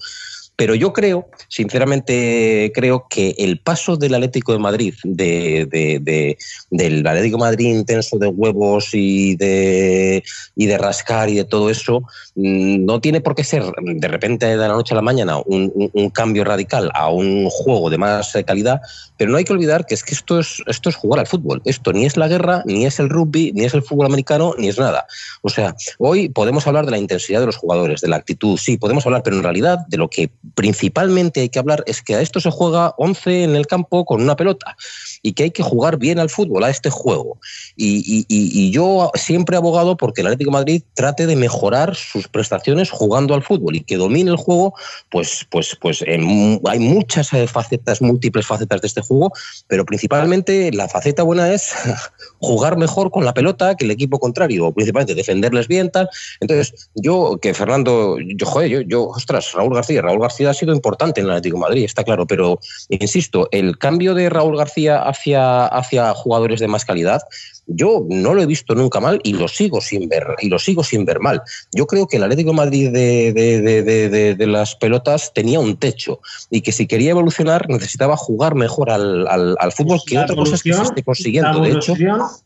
[0.55, 6.39] Pero yo creo, sinceramente, creo que el paso del Atlético de Madrid, de, de- de-
[6.71, 10.23] del Atlético Madrid intenso de huevos y de,
[10.55, 12.03] y de rascar y de todo eso,
[12.35, 15.73] mm, no tiene por qué ser de repente de la noche a la mañana un,
[16.15, 18.81] cambio radical a un juego de más calidad,
[19.17, 21.63] pero no hay que olvidar que es que esto es, esto es jugar al fútbol.
[21.65, 24.69] Esto ni es la guerra, ni es el rugby, ni es el fútbol americano, ni
[24.69, 25.07] es nada.
[25.43, 28.77] O sea, hoy podemos hablar de la intensidad de los jugadores, de la actitud, sí,
[28.77, 32.21] podemos hablar, pero en realidad de lo que principalmente hay que hablar es que a
[32.21, 34.77] esto se juega 11 en el campo con una pelota
[35.23, 37.39] y que hay que jugar bien al fútbol, a este juego.
[37.77, 41.95] Y, y- y- yo siempre he abogado porque el Atlético de Madrid trate de mejorar
[41.95, 44.75] sus prestaciones jugando al fútbol y que domine el juego,
[45.11, 49.33] pues, pues, pues en hay muchas eh, facetas, múltiples facetas de este juego,
[49.69, 51.73] pero principalmente la faceta buena es
[52.41, 56.09] jugar mejor con la pelota que el equipo contrario, principalmente defenderles bien, tal.
[56.41, 60.75] Entonces, yo, que Fernando, yo, joder, yo, yo, ostras, Raúl García, Raúl García ha sido
[60.75, 62.59] importante en el Atlético de Madrid, está claro, pero
[62.89, 67.21] insisto, el cambio de Raúl García hacia, hacia jugadores de más calidad,
[67.67, 70.83] yo no lo he visto nunca mal y lo sigo sin ver, y lo sigo
[70.83, 71.43] sin ver mal.
[71.73, 75.77] Yo creo que el Atlético de Madrid de, de- de- de- las pelotas tenía un
[75.77, 76.21] techo
[76.51, 80.37] y que si quería evolucionar necesitaba jugar mejor al, al- al fútbol, que La otra
[80.37, 81.61] cosa es que se esté consiguiendo.
[81.61, 81.95] La De hecho,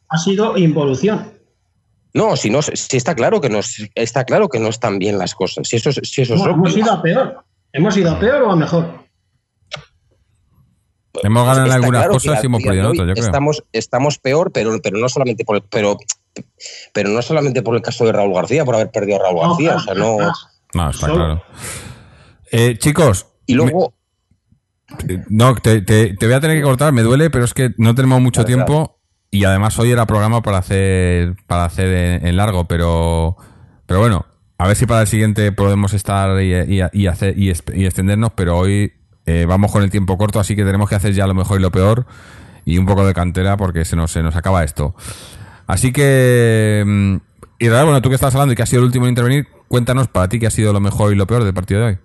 [0.09, 1.32] ha sido involución.
[2.12, 5.18] no, si no, si está claro que no es- está claro que no están bien
[5.18, 5.66] las cosas.
[5.66, 6.55] Si eso, es- si eso es No, obvio.
[6.55, 7.45] hemos ido a peor.
[7.77, 9.05] ¿Hemos ido a peor o a mejor?
[11.22, 13.24] Hemos ganado en Está algunas claro cosas y hemos perdido en otras, yo creo.
[13.27, 15.97] Estamos, estamos peor, pero, pero no solamente por el, pero,
[16.93, 19.49] pero no solamente por el caso de Raúl García, por haber perdido a Raúl No,
[19.49, 19.77] García.
[19.85, 20.33] claro, o sea, no.
[20.85, 21.43] No, está Solo- claro.
[22.53, 23.95] Eh, chicos, Y luego,
[25.31, 27.95] No, te, te- te voy a tener que cortar, me duele, pero es que no
[27.95, 28.99] tenemos mucho tiempo
[29.31, 33.37] y además hoy era programa para hacer para hacer en, en largo, pero
[33.87, 34.27] pero bueno,
[34.59, 38.32] a ver si para el siguiente podemos estar y, y- y hacer y, y extendernos,
[38.34, 38.92] pero hoy
[39.26, 41.62] eh, vamos con el tiempo corto, así que tenemos que hacer ya lo mejor y
[41.62, 42.07] lo peor
[42.64, 44.94] y un poco de cantera porque se nos se nos acaba esto.
[45.66, 47.16] Así que mm,
[47.59, 50.09] Israel, bueno, tú que estás hablando y que has sido el último en intervenir, cuéntanos
[50.09, 51.98] para ti qué ha sido lo mejor y lo peor del partido de hoy.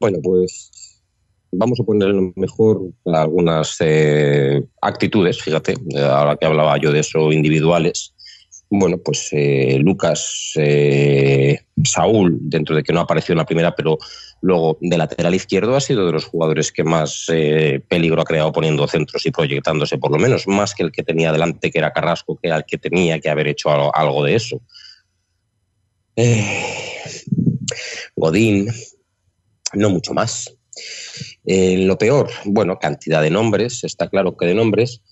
[0.00, 0.70] bueno, pues
[1.52, 7.32] vamos a poner lo mejor algunas eh, actitudes, fíjate, ahora que hablaba yo de eso,
[7.32, 8.14] individuales.
[8.72, 13.98] Bueno, pues eh, Lucas, eh, Saúl, dentro de que no apareció en la primera, pero
[14.42, 18.52] luego de lateral izquierdo ha sido de los jugadores que más eh, peligro ha creado
[18.52, 21.92] poniendo centros y proyectándose, por lo menos, más que el que tenía delante, que era
[21.92, 24.60] Carrasco, que era el que tenía que haber hecho algo, algo de eso.
[26.14, 26.44] Eh,
[28.14, 28.68] Godín,
[29.74, 30.54] no mucho más.
[31.44, 35.02] Eh, lo peor, bueno, cantidad de nombres, está claro que de nombres,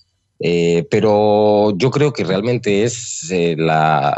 [0.41, 4.17] eh, pero yo creo que realmente es eh, la-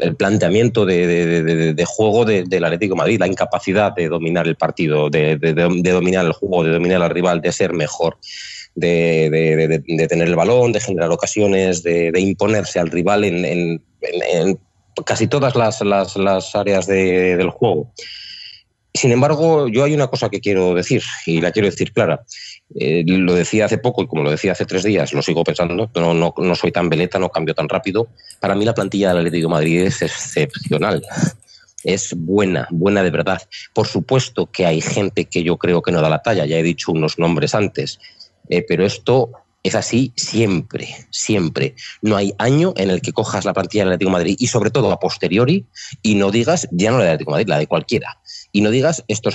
[0.00, 4.46] el planteamiento de, de- de- de juego de- del Atlético Madrid, la incapacidad de dominar
[4.46, 8.18] el partido, de, dominar el juego, de dominar al rival, de ser mejor.
[8.76, 13.80] De, tener el balón, de generar ocasiones, de, imponerse al rival en,
[15.06, 17.92] casi todas las, las- áreas de- del juego.
[18.92, 22.24] Sin embargo, yo hay una cosa que quiero decir, y la quiero decir clara.
[22.74, 25.74] Eh, lo decía hace poco y como lo decía hace tres días, lo sigo pensando,
[25.74, 28.08] no, no, no soy tan veleta, no cambio tan rápido.
[28.40, 31.04] Para mí la plantilla del Atlético de Madrid es excepcional.
[31.84, 33.42] Es buena, buena de verdad.
[33.74, 36.62] Por supuesto que hay gente que yo creo que no da la talla, ya he
[36.62, 38.00] dicho unos nombres antes,
[38.48, 41.74] eh, pero esto es así siempre, siempre.
[42.02, 44.70] No hay año en el que cojas la plantilla del Atlético de Madrid y sobre
[44.70, 45.66] todo a posteriori
[46.02, 48.18] y no digas, ya no la del Atlético Madrid, la de cualquiera.
[48.56, 49.34] Y no digas, estos,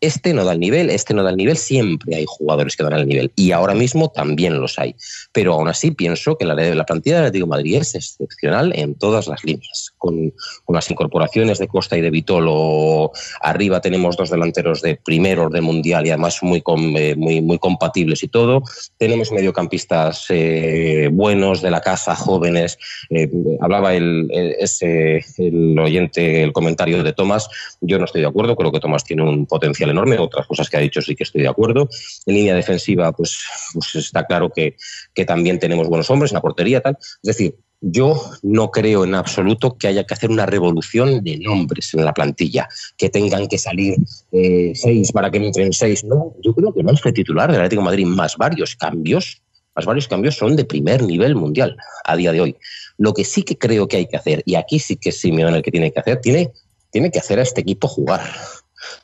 [0.00, 2.94] este no da el nivel, este no da el nivel, siempre hay jugadores que dan
[2.94, 3.30] el nivel.
[3.36, 4.96] Y ahora mismo también los hay.
[5.32, 8.94] Pero aún así pienso que la, la plantilla del Atlético de Madrid es excepcional en
[8.94, 9.92] todas las líneas.
[9.98, 10.32] Con,
[10.64, 13.12] con las incorporaciones de Costa y de Vitolo,
[13.42, 16.62] arriba tenemos dos delanteros de primer orden mundial y además muy,
[16.96, 18.62] eh, muy, muy compatibles y todo.
[18.96, 22.78] Tenemos mediocampistas eh, buenos de la casa, jóvenes.
[23.10, 27.46] Eh, hablaba el, el- ese, el oyente, el comentario de Tomás.
[27.82, 30.18] Yo no estoy de acuerdo, creo que Tomás tiene un potencial enorme.
[30.18, 31.88] Otras cosas que ha dicho sí que estoy de acuerdo.
[32.26, 33.38] En línea defensiva, pues,
[33.72, 34.76] pues está claro que,
[35.14, 36.96] que también tenemos buenos hombres, en la portería, tal.
[37.00, 41.92] Es decir, yo no creo en absoluto que haya que hacer una revolución de nombres
[41.92, 43.96] en la plantilla, que tengan que salir
[44.32, 46.02] eh, seis para que entren seis.
[46.02, 49.42] No, yo creo que el once titular del Atlético de Madrid más varios cambios,
[49.76, 52.56] más varios cambios son de primer nivel mundial a día de hoy.
[52.96, 55.62] Lo que sí que creo que hay que hacer, y aquí sí que Simeone el
[55.62, 56.52] que tiene que hacer, tiene,
[56.94, 58.22] tiene que hacer a este equipo jugar.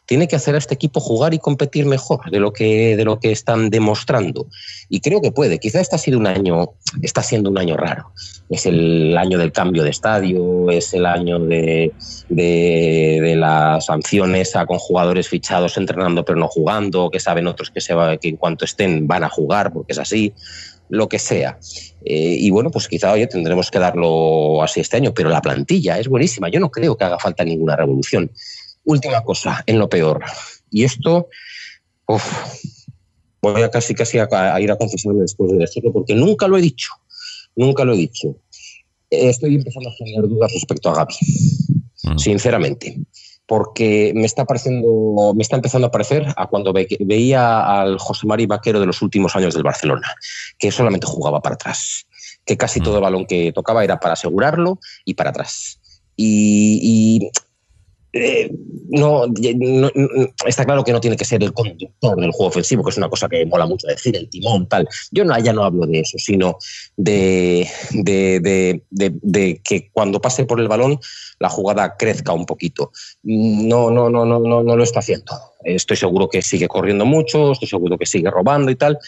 [0.07, 3.19] tiene que hacer a este equipo jugar y competir mejor de lo que, de lo
[3.19, 4.47] que están demostrando.
[4.89, 5.59] Y creo que puede.
[5.59, 8.13] Quizá este ha sido un año, está siendo un año raro.
[8.49, 11.93] Es el año del cambio de estadio, es el año de,
[12.29, 17.81] de, las sanciones a con jugadores fichados entrenando pero no jugando, que saben otros que,
[17.81, 20.33] se va, que en cuanto estén van a jugar, porque es así
[20.91, 21.59] lo que sea.
[22.05, 25.99] Eh, y bueno, pues quizá hoy tendremos que darlo así este año, pero la plantilla
[25.99, 26.49] es buenísima.
[26.49, 28.31] Yo no creo que haga falta ninguna revolución.
[28.85, 30.23] Última cosa, en lo peor.
[30.71, 31.29] Y esto,
[33.41, 36.63] voy a casi casi a, ir a confesarme después de decirlo, porque nunca lo he
[36.63, 36.93] dicho.
[37.57, 38.37] Nunca lo he dicho.
[39.09, 41.15] Estoy empezando a tener dudas respecto a Gaby,
[42.05, 42.19] mm.
[42.19, 43.01] sinceramente
[43.51, 48.47] porque me está pareciendo, me está empezando a parecer a cuando veía al José Mari
[48.47, 50.15] Vaquero de los últimos años del Barcelona,
[50.57, 52.07] que solamente jugaba para atrás,
[52.47, 52.85] que casi mm.
[52.85, 55.81] todo el balón que tocaba era para asegurarlo y para atrás.
[56.15, 57.29] y
[58.13, 58.51] eh,
[58.89, 59.27] no,
[60.47, 63.09] está claro que no tiene que ser el conductor del juego ofensivo, que es una
[63.09, 64.89] cosa que mola mucho decir, el timón, tal.
[65.13, 66.59] Yo no, ya no hablo de eso, sino
[66.97, 67.69] de,
[69.65, 70.99] que cuando pase por el balón
[71.39, 72.93] la jugada crezca un poquito.
[73.23, 75.33] No, no, no, no, no, no lo está haciendo.
[75.65, 78.99] Estoy seguro que sigue corriendo mucho, estoy seguro que sigue robando y tal,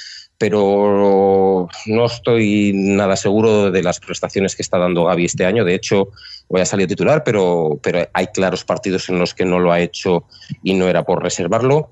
[0.42, 5.64] pero no estoy nada seguro de las prestaciones que está dando Gaby este año.
[5.64, 6.08] De hecho,
[6.48, 9.78] voy a salir titular, pero, pero hay claros partidos en los que no lo ha
[9.78, 10.24] hecho
[10.64, 11.90] y no era por reservarlo.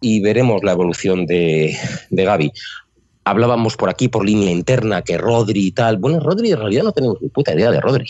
[0.00, 1.76] Y veremos la evolución de,
[2.10, 2.52] de Gaby
[3.28, 5.98] hablábamos por aquí, por línea interna, que Rodri y tal.
[5.98, 8.06] Bueno, Rodri en realidad no tenemos ni puta idea de Rodri.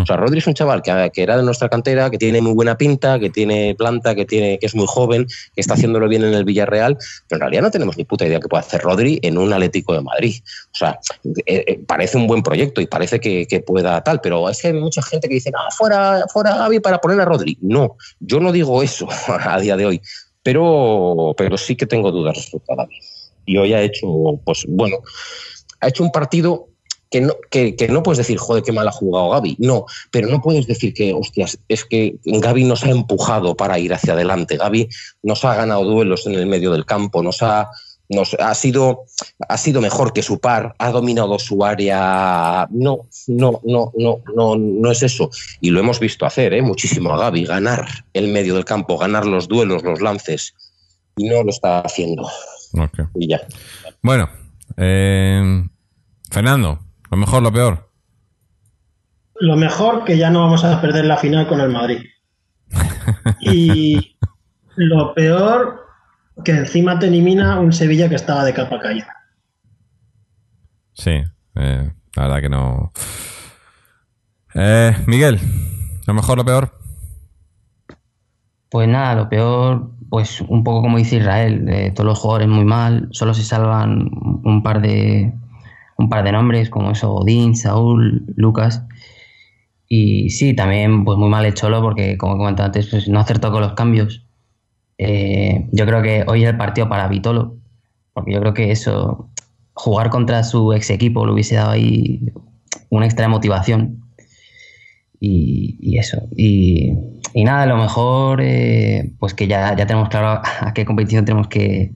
[0.00, 2.52] O sea, Rodri es un chaval que, que, era de nuestra cantera, que tiene muy
[2.52, 6.24] buena pinta, que tiene planta, que, tiene, que es muy joven, que está haciéndolo bien
[6.24, 6.96] en el Villarreal,
[7.28, 9.92] pero en realidad no tenemos ni puta idea que puede hacer Rodri en un Atlético
[9.92, 10.36] de Madrid.
[10.72, 10.98] O sea,
[11.46, 14.68] eh, eh, parece un buen proyecto y parece que, que, pueda tal, pero es que
[14.68, 17.58] hay mucha gente que dice, ah, fuera, fuera Gaby para poner a Rodri.
[17.60, 20.02] No, yo no digo eso a día de hoy,
[20.42, 22.98] pero, pero sí que tengo dudas respecto a Gaby
[23.46, 24.06] y hoy ha hecho,
[24.44, 24.98] pues bueno,
[25.80, 26.68] ha hecho un partido
[27.12, 29.56] que no, que, no puedes decir, joder, qué mal ha jugado Gaby.
[29.58, 33.92] No, pero no puedes decir que, hostias, es que Gaby nos ha empujado para ir
[33.92, 34.56] hacia adelante.
[34.56, 34.88] Gaby
[35.22, 37.68] nos ha ganado duelos en el medio del campo, nos ha,
[38.08, 39.04] nos ha sido,
[39.46, 42.66] ha sido mejor que su par, ha dominado su área.
[42.70, 45.30] No, no, no, no, no, no es eso.
[45.60, 46.62] Y lo hemos visto hacer, ¿eh?
[46.62, 50.54] muchísimo a Gaby, ganar el medio del campo, ganar los duelos, los lances.
[51.18, 52.26] Y no lo está haciendo.
[53.14, 53.40] Y ya.
[54.02, 54.28] Bueno,
[54.76, 55.64] eh,
[56.30, 57.90] Fernando, lo mejor, lo peor.
[59.40, 62.00] Lo mejor que ya no vamos a perder la final con el Madrid.
[63.40, 64.16] y
[64.76, 65.86] lo peor
[66.44, 69.14] que encima te elimina un Sevilla que estaba de capa caída.
[70.94, 71.22] Sí,
[71.56, 72.92] eh, la verdad que no.
[74.54, 75.38] Eh, Miguel,
[76.06, 76.78] lo mejor, lo peor.
[78.70, 82.66] Pues nada, lo peor, pues un poco como dice Israel, eh, todos los jugadores muy
[82.66, 84.10] mal, solo se salvan
[84.44, 85.32] un par de
[85.96, 88.84] un par de nombres como eso, Odín, Saúl, Lucas.
[89.88, 93.20] Y sí, también pues muy mal el Cholo porque como he comentado antes, pues no
[93.20, 94.26] acertó con los cambios.
[94.98, 97.56] Eh, yo creo que hoy es el partido para Vitolo,
[98.12, 99.30] porque yo creo que eso,
[99.72, 102.20] jugar contra su ex equipo le hubiese dado ahí
[102.90, 104.01] una extra motivación.
[105.24, 106.22] Y eso.
[106.36, 106.92] Y,
[107.34, 111.24] y nada, a lo mejor, eh, pues que ya, ya tenemos claro a, qué competición
[111.24, 111.92] tenemos que,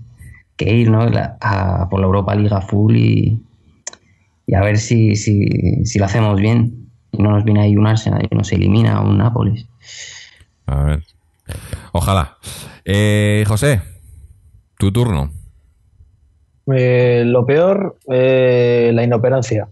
[0.58, 1.06] ir, ¿no?
[1.40, 3.42] a, por la Europa Liga Full y,
[4.46, 6.88] y a ver si, si, si, lo hacemos bien.
[7.12, 9.66] Y no nos viene ahí un Arsenal y nos elimina un Nápoles.
[10.66, 11.02] A ver.
[11.92, 12.36] Ojalá.
[12.84, 13.80] Eh, José,
[14.78, 15.30] tu turno.
[16.74, 19.68] Eh, lo peor, la inoperancia.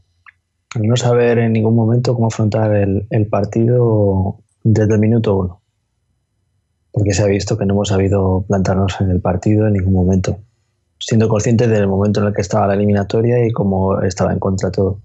[0.80, 5.60] No saber en ningún momento cómo afrontar el, el partido desde el minuto uno.
[6.90, 10.38] Porque se ha visto que no hemos sabido plantarnos en el partido en ningún momento.
[10.98, 14.70] Siendo conscientes del momento en el que estaba la eliminatoria y cómo estaba en contra
[14.70, 14.98] todo.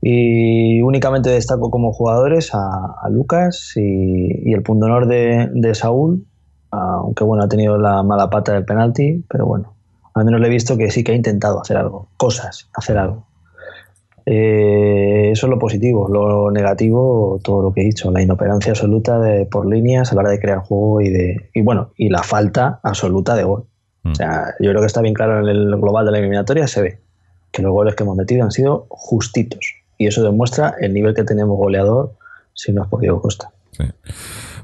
[0.00, 6.26] Y únicamente destaco como jugadores a, Lucas y, el punto honor de, de, Saúl,
[6.70, 9.74] aunque bueno, ha tenido la mala pata del penalti, pero bueno,
[10.12, 13.24] al menos le he visto que sí que ha intentado hacer algo, cosas, hacer algo.
[14.26, 16.08] Eh, eso es lo positivo.
[16.08, 20.22] Lo negativo, todo lo que he dicho, la inoperancia absoluta de, por líneas a la
[20.22, 23.64] hora de crear juego y de y bueno y la falta absoluta de gol.
[24.02, 24.12] Mm.
[24.12, 26.82] O sea, yo creo que está bien claro en el global de la eliminatoria se
[26.82, 26.98] ve
[27.52, 29.60] que los goles que hemos metido han sido justitos
[29.96, 32.14] y eso demuestra el nivel que tenemos goleador
[32.52, 33.50] si no es por Diego Costa.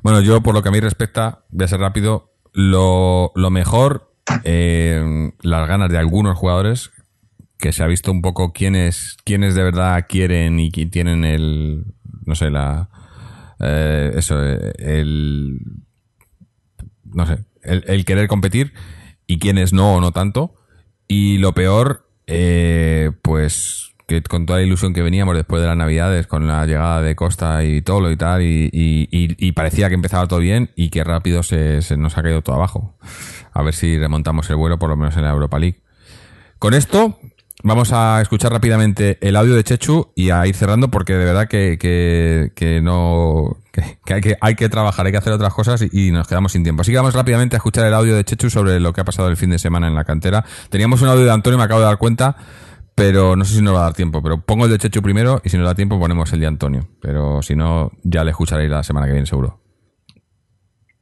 [0.03, 4.13] Bueno, yo por lo que a mí respecta, voy a ser rápido, lo, mejor,
[4.45, 6.91] eh, las ganas de algunos jugadores
[7.61, 11.85] que se ha visto un poco quiénes, quiénes de verdad quieren y tienen el,
[12.25, 12.89] no sé, la,
[13.61, 15.59] eh, eso, el,
[17.05, 18.73] no sé, el, el querer competir
[19.27, 20.55] y quienes no o no tanto.
[21.07, 25.77] Y lo peor, eh, pues que con toda la ilusión que veníamos después de las
[25.77, 29.95] navidades, con la llegada de Costa y todo lo y tal, y- y parecía que
[29.95, 32.97] empezaba todo bien y que rápido se, se nos ha caído todo abajo.
[33.53, 35.83] A ver si remontamos el vuelo, por lo menos en la Europa League.
[36.59, 37.21] Con esto,
[37.63, 41.49] vamos a escuchar rápidamente el audio de Chechu y a ir cerrando porque de verdad
[41.49, 41.79] que,
[42.55, 43.59] que, no.
[43.73, 46.27] Que, que hay que hay que trabajar, hay que hacer otras cosas y, y nos
[46.27, 46.83] quedamos sin tiempo.
[46.83, 49.29] Así que vamos rápidamente a escuchar el audio de Chechu sobre lo que ha pasado
[49.29, 50.45] el fin de semana en la cantera.
[50.69, 52.37] Teníamos un audio de Antonio, me acabo de dar cuenta,
[52.95, 54.23] pero no sé si nos va a dar tiempo.
[54.23, 56.89] Pero pongo el de Chechu primero y si nos da tiempo ponemos el de Antonio.
[57.01, 59.61] Pero si no, ya le escucharéis la semana que viene seguro.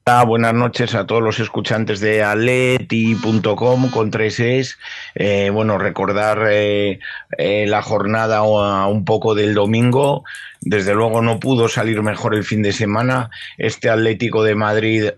[0.09, 4.79] Buenas noches a todos los escuchantes de aleti.com con tres es.
[5.15, 6.99] Eh, bueno, recordar eh,
[7.37, 10.25] eh, la jornada un poco del domingo.
[10.63, 13.29] Desde luego no pudo salir mejor el fin de semana.
[13.59, 15.11] Este Atlético de Madrid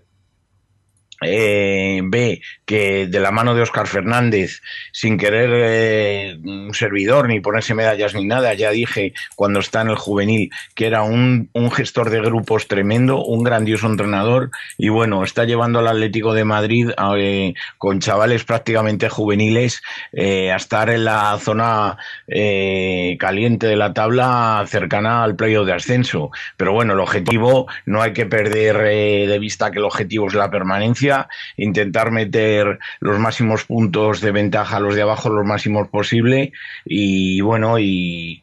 [1.21, 4.61] eh, ve que de la mano de Óscar Fernández,
[4.91, 9.89] sin querer eh, un servidor ni ponerse medallas ni nada, ya dije cuando está en
[9.89, 15.23] el juvenil que era un, un gestor de grupos tremendo, un grandioso entrenador y bueno,
[15.23, 19.81] está llevando al Atlético de Madrid eh, con chavales prácticamente juveniles
[20.13, 21.97] eh, a estar en la zona
[23.19, 26.31] caliente de la tabla cercana al playoff de ascenso.
[26.57, 28.77] Pero bueno, el objetivo no hay que perder
[29.27, 31.10] de vista que el objetivo es la permanencia,
[31.57, 36.53] intentar meter los máximos puntos de ventaja a los de abajo los máximos posible
[36.85, 38.41] y bueno, y,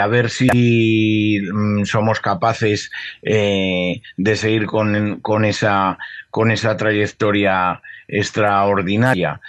[0.00, 2.90] a ver si mm, somos capaces
[3.22, 5.98] eh, de seguir con, con, esa,
[6.30, 9.40] con esa trayectoria extraordinaria.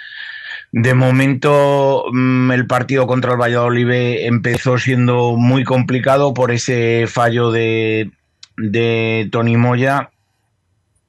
[0.72, 3.90] De momento, mm, el partido contra el Valladolid
[4.26, 8.12] empezó siendo muy complicado por ese fallo de,
[8.58, 10.12] de Tony Moya,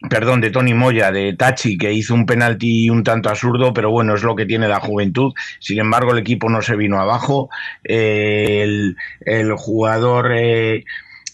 [0.09, 4.15] perdón, de Tony Moya, de Tachi, que hizo un penalti un tanto absurdo, pero bueno,
[4.15, 5.33] es lo que tiene la juventud.
[5.59, 7.51] Sin embargo, el equipo no se vino abajo.
[7.85, 10.85] Eh, el, el, jugador eh,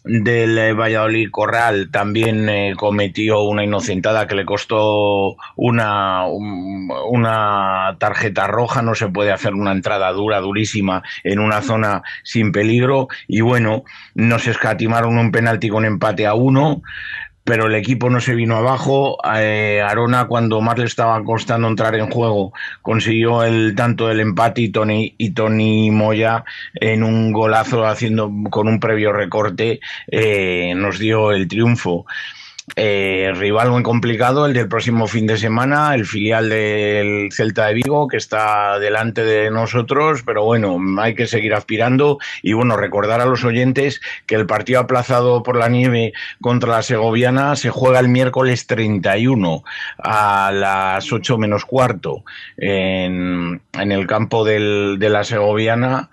[0.04, 8.46] del Valladolid Corral también eh, cometió una inocentada que le costó una, un, una tarjeta
[8.46, 8.82] roja.
[8.82, 13.06] No se puede hacer una entrada dura, durísima, en una zona sin peligro.
[13.28, 16.82] Y bueno, nos escatimaron un penalti con empate a uno
[17.46, 19.18] pero el equipo no se vino abajo.
[19.36, 24.62] Eh, Arona, cuando más le estaba costando entrar en juego, consiguió el tanto del empate
[24.62, 26.44] y Tony, y Tony Moya
[26.74, 29.78] en un golazo haciendo con un previo recorte
[30.08, 32.04] eh, nos dio el triunfo.
[32.74, 37.74] Eh, rival muy complicado, el del próximo fin de semana, el filial del Celta de
[37.74, 42.18] Vigo, que está delante de nosotros, pero bueno, hay que seguir aspirando.
[42.42, 46.82] Y bueno, recordar a los oyentes que el partido aplazado por la nieve contra la
[46.82, 49.62] Segoviana se juega el miércoles 31
[49.98, 52.24] a las 8 menos cuarto
[52.56, 56.10] en, en el campo de la Segoviana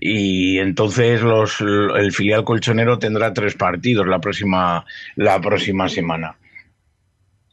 [0.00, 4.84] y entonces los, el filial colchonero tendrá tres partidos la próxima,
[5.16, 6.36] la próxima semana.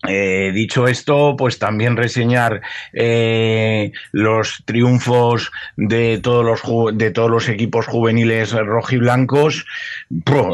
[0.07, 2.61] Eh, dicho esto, pues también reseñar
[2.91, 9.67] eh, los triunfos de todos los de todos los equipos juveniles rojiblancos.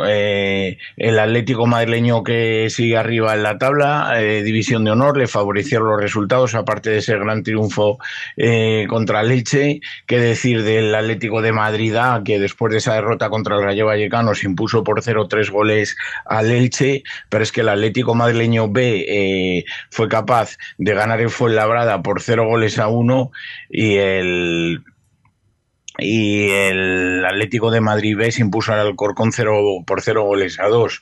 [0.07, 5.27] Eh, el Atlético madrileño que sigue arriba en la tabla, eh, división de honor, le
[5.27, 7.97] favorecieron los resultados, aparte de ese gran triunfo
[8.35, 9.79] eh, contra el Elche.
[10.05, 13.87] Qué decir del Atlético de Madrid, A, que después de esa derrota contra el Rayo
[13.87, 15.95] Vallecano se impuso por 0-3 goles
[16.25, 21.29] al Elche, pero es que el Atlético madrileño B eh, fue capaz de ganar en
[21.29, 23.31] Fuenlabrada por 0 goles a 1
[23.69, 24.83] y el
[25.99, 30.67] y el Atlético de Madrid B se impuso al Alcorcón 0 por 0 goles a
[30.67, 31.01] 2.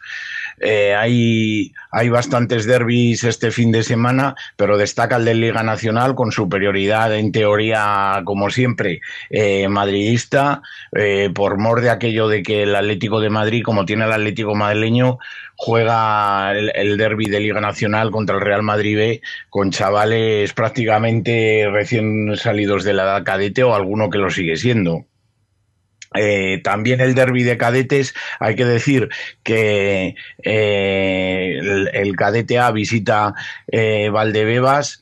[0.60, 6.16] Eh, hay, hay bastantes derbis este fin de semana, pero destaca el de Liga Nacional
[6.16, 10.62] con superioridad en teoría, como siempre, eh, madridista,
[10.96, 14.56] eh, por mor de aquello de que el Atlético de Madrid, como tiene el Atlético
[14.56, 15.20] madrileño,
[15.58, 21.68] juega el, el derby de Liga Nacional contra el Real Madrid B con chavales prácticamente
[21.72, 25.06] recién salidos de la edad cadete o alguno que lo sigue siendo.
[26.18, 29.10] Eh, también el derby de cadetes, hay que decir
[29.44, 31.60] que eh,
[31.94, 33.36] el, cadete A visita
[33.68, 35.02] eh, Valdebebas,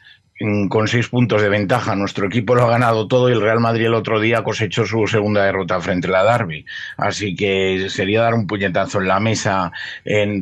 [0.70, 1.96] con seis puntos de ventaja.
[1.96, 5.08] Nuestro equipo lo ha ganado todo y el Real Madrid el otro día cosechó su
[5.08, 6.66] segunda derrota frente a la Derby.
[6.98, 9.72] Así que sería dar un puñetazo en la mesa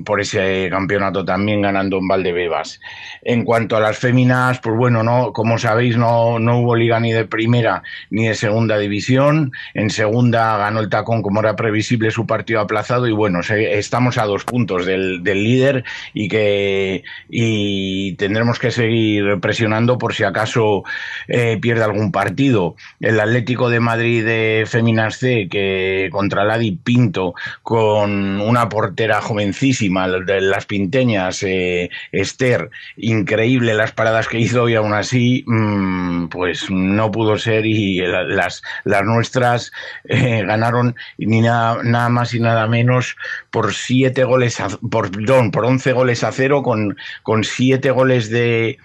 [0.06, 2.80] por ese campeonato también ganando en Valdebebas.
[3.22, 7.12] En cuanto a las féminas, pues bueno, no, como sabéis, no, no hubo liga ni
[7.12, 9.52] de primera ni de segunda división.
[9.74, 14.26] En segunda ganó el tacón como era previsible su partido aplazado y bueno, estamos a
[14.26, 15.84] dos puntos del, del líder
[16.14, 20.84] y que y tendremos que seguir presionando por si acaso
[21.28, 22.76] eh, pierde algún partido.
[23.00, 27.34] El Atlético de Madrid de Féminas C, que contra Ladi Pinto,
[27.64, 34.76] con una portera jovencísima, de las pinteñas, eh, Esther, increíble las paradas que hizo y
[34.76, 39.72] aún así, mmm, pues no pudo ser y las, las nuestras
[40.06, 43.16] eh, ganaron ni nada, nada más y nada menos
[43.50, 48.30] por siete goles, a, por, perdón, por once goles a cero con, con siete goles
[48.30, 48.78] de,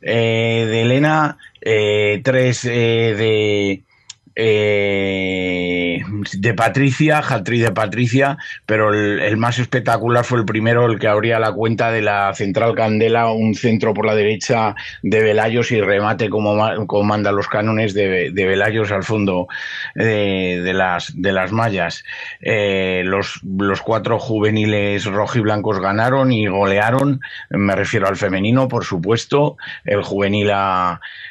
[0.00, 3.82] eh, de Elena, eh, tres eh, de,
[4.40, 6.00] eh,
[6.32, 11.40] de Patricia, Jaltri de Patricia, pero el, más espectacular fue el primero, el que abría
[11.40, 16.30] la cuenta de la Central Candela, un centro por la derecha de Velayos y remate
[16.30, 19.48] como, como mandan los cánones de, de Velayos al fondo
[19.96, 22.04] de, de, las, de las mallas.
[22.40, 27.20] Eh, los, los cuatro juveniles rojiblancos ganaron y golearon,
[27.50, 30.52] me refiero al femenino, por supuesto, el juvenil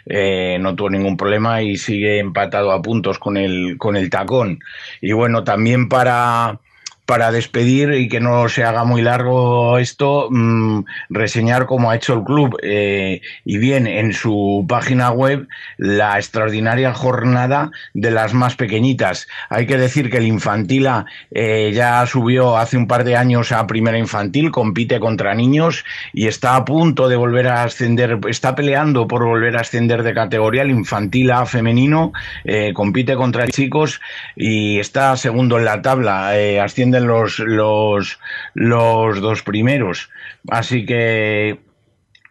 [0.07, 4.59] eh, no tuvo ningún problema y sigue empatado a punto con el, con el tacón.
[5.01, 6.59] Y bueno, también para,
[7.07, 12.13] para despedir y que no se haga muy largo esto, mmm, reseñar cómo ha hecho
[12.13, 15.47] el club eh, y bien en su página web
[15.77, 19.29] la extraordinaria jornada de las más pequeñitas.
[19.49, 23.65] Hay que decir que el Infantila eh, ya subió hace un par de años a
[23.67, 29.07] primera infantil, compite contra niños y está a punto de volver a ascender, está peleando
[29.07, 30.63] por volver a ascender de categoría.
[30.63, 32.11] El Infantila femenino
[32.43, 34.01] eh, compite contra chicos
[34.35, 38.19] y está segundo en la tabla, asciende los, los,
[38.53, 40.09] los dos primeros.
[40.49, 41.59] Así que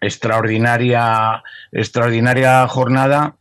[0.00, 1.42] extraordinaria,
[1.72, 3.36] extraordinaria jornada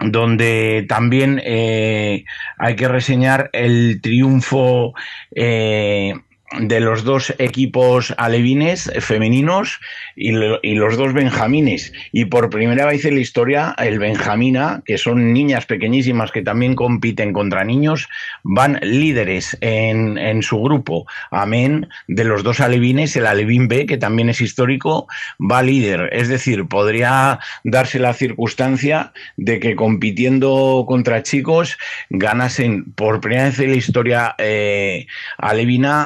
[0.00, 2.24] donde también eh,
[2.56, 4.94] hay que reseñar el triunfo
[5.34, 6.14] eh,
[6.58, 9.78] de los dos equipos alevines femeninos
[10.16, 10.30] y,
[10.62, 11.92] y, los dos benjamines.
[12.12, 16.74] Y por primera vez en la historia, el benjamina, que son niñas pequeñísimas que también
[16.74, 18.08] compiten contra niños,
[18.42, 21.06] van líderes en, en su grupo.
[21.30, 25.06] Amén de los dos alevines, el alevín B, que también es histórico,
[25.40, 26.08] va líder.
[26.12, 31.78] Es decir, podría darse la circunstancia de que compitiendo contra chicos
[32.08, 35.06] ganasen por primera vez en la historia eh,
[35.38, 36.04] alevina,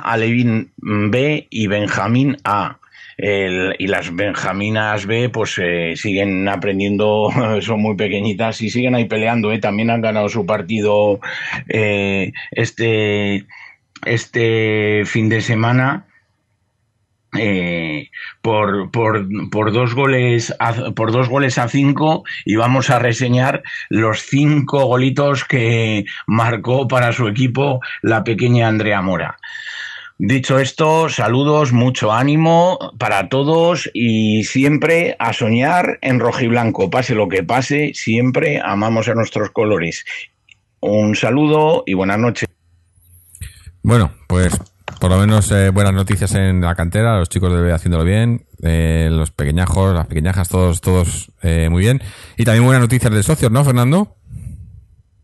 [0.77, 2.79] B y Benjamín A.
[3.17, 7.31] Y las Benjaminas B pues eh, siguen aprendiendo,
[7.61, 9.59] son muy pequeñitas y siguen ahí peleando, ¿eh?
[9.59, 11.21] también han ganado su partido
[11.69, 13.47] eh, este,
[14.05, 16.07] este fin de semana.
[18.43, 23.65] Por, por, por, dos goles a, por dos goles a cinco y vamos a reseñar
[23.89, 29.37] los cinco golitos que marcó para su equipo la pequeña Andrea Mora.
[30.19, 36.89] Dicho esto, saludos, mucho ánimo para todos y siempre a soñar en rojiblanco.
[36.89, 40.05] Pase lo que pase, siempre amamos a nuestros colores.
[40.79, 42.49] Un saludo y buenas noches.
[43.83, 44.57] Bueno, pues
[45.01, 49.09] por lo menos eh, buenas noticias en la cantera, los chicos de haciéndolo bien, eh,
[49.11, 52.01] los pequeñajos, las pequeñajas, todos, todos eh, muy bien.
[52.37, 54.17] Y también buenas noticias de socios, ¿no, Fernando?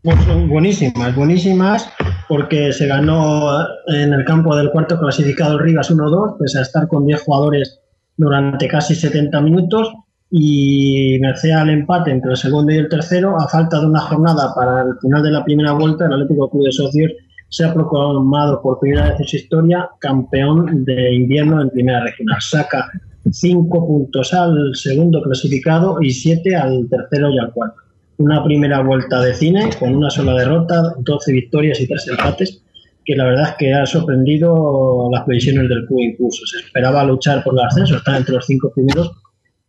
[0.03, 1.87] Pues buenísimas, buenísimas,
[2.27, 3.51] porque se ganó
[3.85, 7.79] en el campo del cuarto clasificado Rivas 1-2, pese a estar con 10 jugadores
[8.17, 9.93] durante casi 70 minutos,
[10.31, 14.51] y merced al empate entre el segundo y el tercero, a falta de una jornada
[14.55, 17.11] para el final de la primera vuelta, el Atlético Club de Socios
[17.49, 22.41] se ha proclamado por primera vez en su historia campeón de invierno en primera regional.
[22.41, 22.89] Saca
[23.29, 27.90] 5 puntos al segundo clasificado y 7 al tercero y al cuarto
[28.21, 32.61] una primera vuelta de cine con una sola derrota, 12 victorias y 3 empates,
[33.03, 36.45] que la verdad es que ha sorprendido las previsiones del club incluso.
[36.45, 39.11] Se esperaba luchar por el ascenso, estar entre los cinco primeros,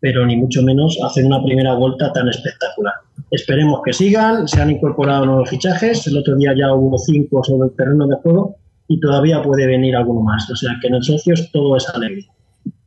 [0.01, 2.95] pero ni mucho menos hacer una primera vuelta tan espectacular.
[3.31, 7.69] Esperemos que sigan, se han incorporado nuevos fichajes, el otro día ya hubo cinco sobre
[7.69, 8.57] el terreno de juego
[8.89, 10.51] y todavía puede venir alguno más.
[10.51, 12.27] O sea que en el Socios todo es alegría.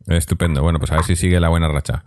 [0.08, 0.62] Estupendo.
[0.62, 2.04] Bueno, pues a ver si sigue la buena racha.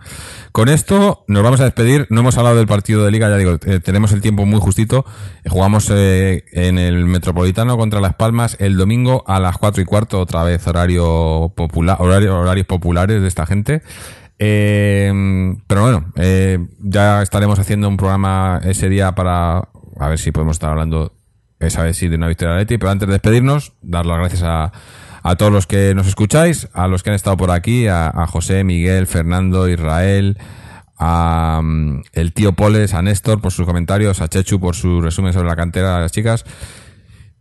[0.52, 2.06] Con esto nos vamos a despedir.
[2.10, 5.04] No hemos hablado del partido de liga, ya digo, eh, tenemos el tiempo muy justito.
[5.44, 9.84] Eh, jugamos eh, en el Metropolitano contra Las Palmas el domingo a las cuatro y
[9.84, 13.82] cuarto, otra vez horario popular, horario, horarios populares de esta gente.
[14.38, 15.12] Eh,
[15.66, 19.68] pero bueno, eh, ya estaremos haciendo un programa ese día para
[19.98, 21.12] a ver si podemos estar hablando
[21.58, 22.78] esa vez sí de una victoria de Leti.
[22.78, 24.72] Pero antes de despedirnos, dar las gracias a,
[25.22, 28.64] a todos los que nos escucháis, a los que han estado por aquí, a, José,
[28.64, 30.38] Miguel, Fernando, Israel,
[30.98, 35.32] a mm, el tío Poles, a Néstor por sus comentarios, a Chechu por su resumen
[35.32, 36.44] sobre la cantera de las chicas.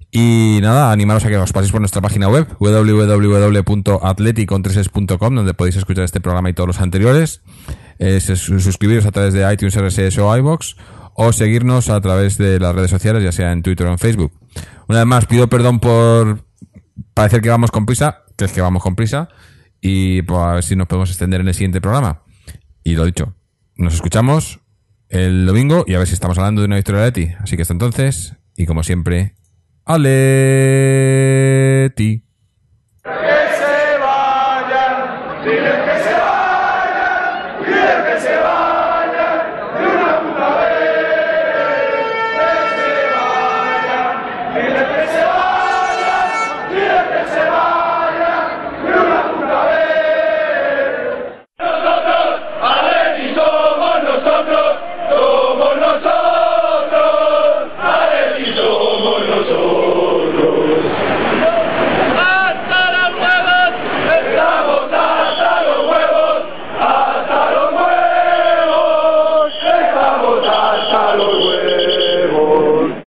[0.10, 6.06] Y nada, animaros a que os paséis por nuestra página web www.atleticontreses.com donde podéis escuchar
[6.06, 7.42] este programa y todos los anteriores.
[8.22, 10.76] Sus- suscribiros a través de iTunes, RSS o iBox
[11.14, 14.32] o seguirnos a través de las redes sociales, ya sea en Twitter o en Facebook.
[14.88, 16.40] Una vez más, pido perdón por
[17.14, 19.30] parecer que vamos con prisa, que es que vamos con prisa,
[19.82, 22.24] y pues, a ver si nos podemos extender en el siguiente programa.
[22.84, 23.36] Y lo dicho,
[23.76, 24.60] nos escuchamos
[25.10, 27.34] el domingo y a ver si estamos hablando de una victoria de Leti.
[27.40, 29.36] Así que hasta entonces, y como siempre,
[33.04, 36.27] vayan, dile que se vayan, que se vayan.